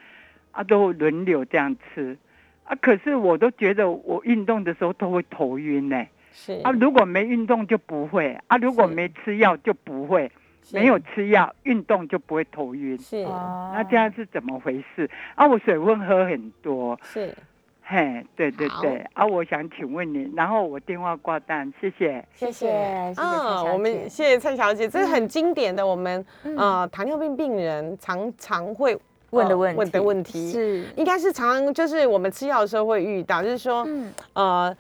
[0.53, 2.17] 啊，都轮流这样吃。
[2.65, 6.07] 啊，可是我都觉得我运动的时候都会头晕呢。
[6.33, 6.55] 是。
[6.65, 10.33] 啊，如果没运动就不会，啊，如果没吃药就不会。
[10.73, 12.99] 没有吃药，运动就不会头晕。
[12.99, 15.09] 是，那这样是怎么回事？
[15.35, 16.99] 啊，我水分喝很多。
[17.03, 17.35] 是，
[17.83, 19.05] 嘿，对对对。
[19.15, 22.71] 啊，我想请问你，然后我电话挂断，谢谢，谢谢，
[23.17, 26.25] 啊，我们谢谢蔡小姐，这是很经典的，我们
[26.57, 28.99] 啊糖尿病病人常常会
[29.31, 33.87] 问的问问的问题，是，应该是常就是我们吃药的时候会遇到，就是说，
[34.33, 34.77] 呃。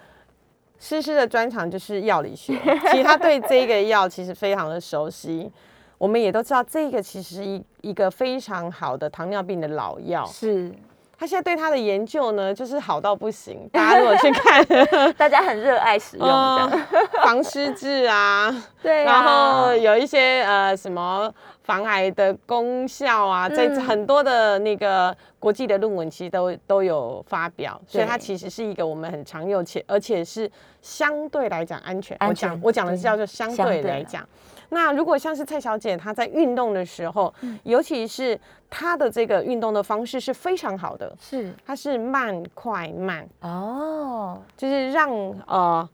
[0.78, 2.54] 诗诗的专长就是药理学，
[2.90, 5.50] 其实他对这个药其实非常的熟悉。
[5.98, 10.26] 我们也都知道，这个其实一一个非常好的糖尿病的老药。
[10.26, 10.70] 是，
[11.18, 13.68] 他现在对他的研究呢，就是好到不行。
[13.72, 14.64] 大家如果去看，
[15.16, 16.26] 大家很热爱使用，
[17.24, 21.32] 防湿质啊，对，然后有一些呃什么
[21.62, 30.50] 防癌的功效啊，在很多的那个国际的论文其实都都有发表，所以它其实是一个我们很常用且而且是
[30.82, 32.14] 相对来讲安全。
[32.28, 34.22] 我讲我讲的是叫做相对来讲。
[34.70, 37.32] 那如果像是蔡小姐她在运动的时候，
[37.64, 38.38] 尤其是
[38.68, 41.52] 她的这个运动的方式是非常好的，是。
[41.64, 43.28] 她是慢快慢。
[43.40, 45.10] 哦，就是让
[45.46, 45.88] 呃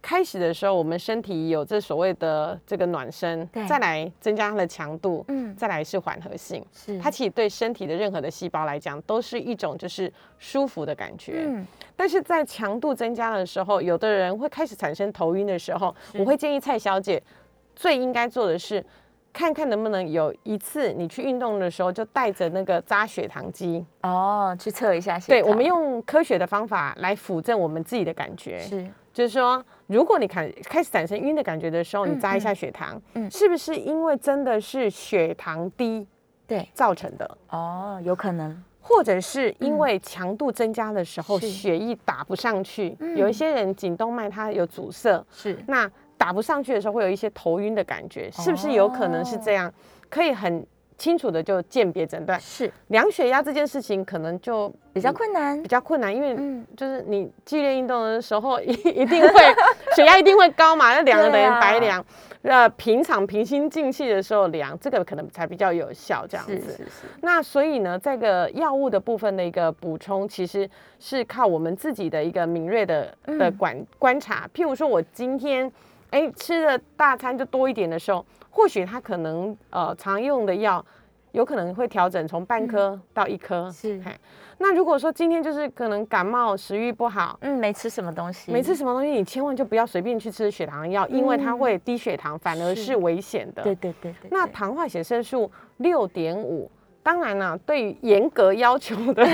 [0.00, 6.98] 开始的时候我们身体有这所谓的这个暖身，再来增加它的强度，嗯，再来是缓和性，是。
[6.98, 11.66] 它其实对身体的任何的细胞来讲都是一种就是舒服的感觉，嗯，
[11.96, 17.22] 但是在强度增加的时候，有的人会开始产生头晕的时候，我会建议蔡小姐。
[17.74, 18.84] 最应该做的是，
[19.32, 25.18] 看看能不能有一次你去运动的时候，就带着那个扎血糖机哦，去测一下。
[25.20, 28.60] 对，我们用科学的方法来辅正我们自己的感觉。
[28.60, 36.06] 是，就是说，如果你开开始产生晕的感觉的时候，你扎一下血糖，嗯，是不是因为真的是血糖低
[36.46, 37.38] 对造成的？
[37.48, 45.90] 哦，有可能，或者是因为强度增加的时候，血液打不上去，有一些人颈动脉它有阻塞，是那。
[46.22, 49.72] 打不上去的时候，会有一些头晕的感觉，是不是有可能是这样？
[50.08, 50.64] 可以很
[50.96, 52.38] 清楚的就鉴别诊断。
[52.38, 59.34] 是量血压这件事情，可能就比较困难，比较困难，因为就是你剧烈运动的时候，一一定会
[59.96, 62.04] 血压一定会高嘛，那量了等于白量。
[62.42, 66.54] 那平常平心静气的时候量，这个可能才比较有效，这样子。
[66.54, 67.06] 是是是。
[67.20, 70.70] 那所以呢，这个药物的部分的一个补充，其实
[71.00, 74.48] 是靠我们自己的一个敏锐的的观观察。
[74.54, 75.68] 譬如说，我今天。
[76.12, 80.84] 哎，吃的大餐就多一点的时候，或许他可能呃常用的药，
[81.32, 83.70] 有可能会调整从半颗到一颗。
[83.72, 84.00] 是，
[84.58, 93.62] 那如果说今天就是可能感冒，食欲不好，嗯，没吃什么东西，没吃什么东西，你千万就不要随便去吃血糖药，因为它会低血糖，反而是危险的。
[93.62, 94.30] 对对对对。
[94.30, 96.70] 那糖化血色素六点五。
[97.02, 99.26] 当然啦，对于严格要求的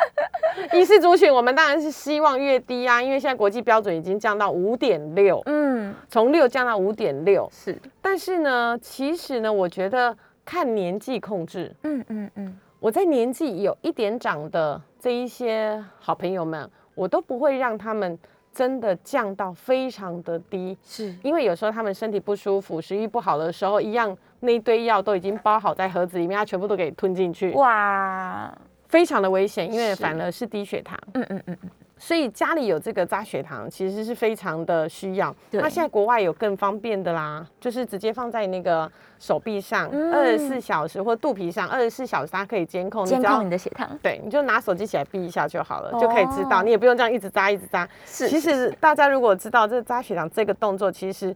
[0.72, 7.78] 医师族群，我们当然是希望越低啊，因为现在国际标准已经降到五点六，嗯，从六降到五点六，是。
[8.02, 18.18] 但是呢，其实呢，我觉得看年纪控制，嗯嗯嗯，我在年纪有一点长的这一些好朋友们，我都不会让他们。
[18.56, 21.14] 真的降到非常的低，是。
[21.22, 28.50] 因为有时候他们身体不舒服、食欲不好的时候，一样那一堆药都已经包好在盒子里面，他全部都给吞进去，哇，
[28.88, 30.98] 非常的危险，因为反而是低血糖。
[31.12, 31.70] 嗯嗯嗯嗯。
[31.98, 35.34] 所以家里有这个扎血糖，其实是非常的需要。
[35.50, 43.98] 那现在国外有更方便的啦，就是直接放在那个手臂上，二十四小时或肚皮上，二十四小时它可以监控，监控你的血糖。
[44.02, 47.88] 对，你就拿手机起来闭一下就好了，就可以知道，你也不用这样一直扎一直扎。
[48.04, 51.34] 是，其实大家如果知道这扎血糖这个动作，其实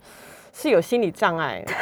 [0.53, 1.65] 是有心理障碍。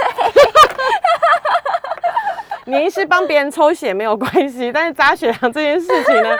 [2.65, 6.37] 你是帮别人抽血没有关系，但是扎血糖这件事情呢？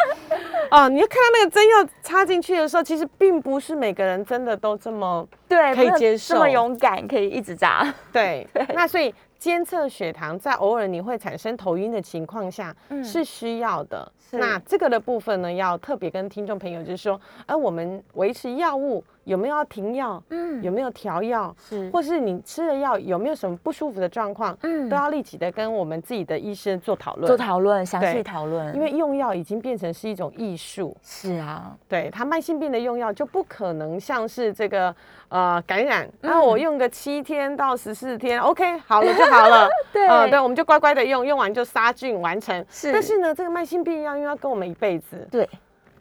[0.71, 7.93] 哦，你要看到那个针要插进去的时候，其实并不是每个人真的都这么对可以接受，这么勇敢可以一直扎。
[8.13, 14.11] 对，那所以监测血糖在偶尔你会产生头晕的情况下是需要的。
[14.31, 19.05] 那这个的部分呢，要特别跟听众朋友就是说，哎我们维持药物。
[19.25, 20.23] 有没有要停药？
[20.31, 21.55] 嗯，有没有调药？
[21.69, 24.57] 是，或是你吃了药有没有什么不舒服的状况？
[24.63, 28.75] 嗯，都要立即的跟我们自己的医生做讨论，做讨论，详细讨论。
[28.75, 30.97] 因为用药已经变成是一种艺术。
[31.03, 34.95] 是啊，对他慢性病的用药就不可能像是这个
[35.29, 39.69] 呃感染，然后我用个七天到十四天，OK 好了就好了。
[39.93, 42.65] 对，呃，对，我们就乖乖的用，用完就杀菌完成。
[42.71, 45.27] 是，但是呢，这个慢性病药因为要跟我们一辈子。
[45.31, 45.49] 对。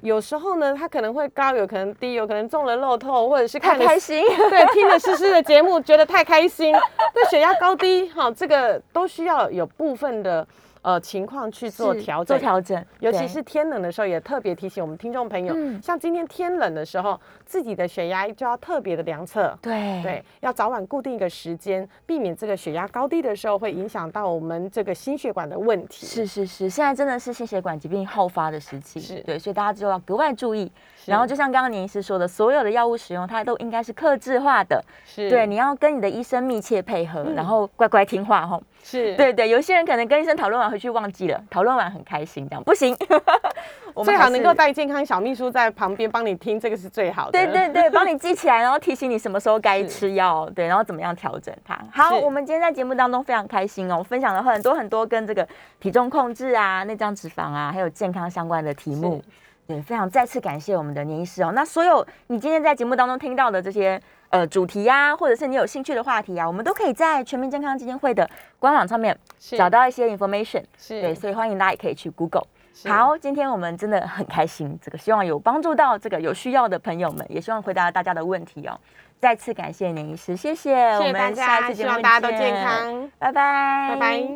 [0.01, 6.71] 有时候呢，他可能会高，有可能低，有可能中了漏透，或者是看开心， 对，听了诗诗的节目觉得太开心。
[7.15, 10.47] 那血压高低，哈，这个都需要有部分的。
[10.83, 26.05] 呃，情况去做调整，做调整，尤其是天冷的时候，也特别提醒我们听众朋友，像今天天冷的时候，自己的血压就要特别的量测，对对，要早晚固定一个时间，避免这个血压高低的时候会影响到我们这个心血管的问题。
[26.05, 30.69] 是是是，现在真的是心血管疾病好发的时期，是对，所以大家就要格外注意。
[31.05, 38.59] 然后就像刚刚您医师说的，所有的药物使用它都应该是克制化的，是对，你要跟你的医生密切配合，然后乖乖听话哈。
[38.83, 42.95] 是对对，有些人可能跟医生讨论完回去忘记了，讨论完很开心，这样不行。
[44.03, 47.36] 最好能够带健康小秘书在旁边帮你听，这个是最好的。
[47.45, 51.77] 对对对， 帮你记起来，然后提醒你什么时候该吃药，对，然后怎么样调整它。
[51.91, 55.47] 好，我们今天在节目当中非常开心哦，分享了很多很多跟这个
[55.79, 59.23] 体重控制啊、内脏脂肪啊，还有健康相关的题目。
[59.67, 61.51] 对，非常再次感谢我们的年医师哦。
[61.53, 64.01] 那所有你今天在节目当中听到的这些。
[64.29, 68.29] 呃，主题呀，或者是你有兴趣的话题啊，我们都可以在全民健康基金会的
[68.59, 69.17] 官网上面
[69.57, 70.61] 找到一些 information。
[70.77, 72.45] 是，对，所以欢迎大家也可以去 Google。
[72.85, 78.79] 好，今天我们真的很开心，这个希望有帮助到这个有需要的朋友们，也希望回答大家的问题哦。
[79.19, 84.27] 再次感谢年医师，谢谢，谢谢大家，希望大家都健康，拜拜，拜拜。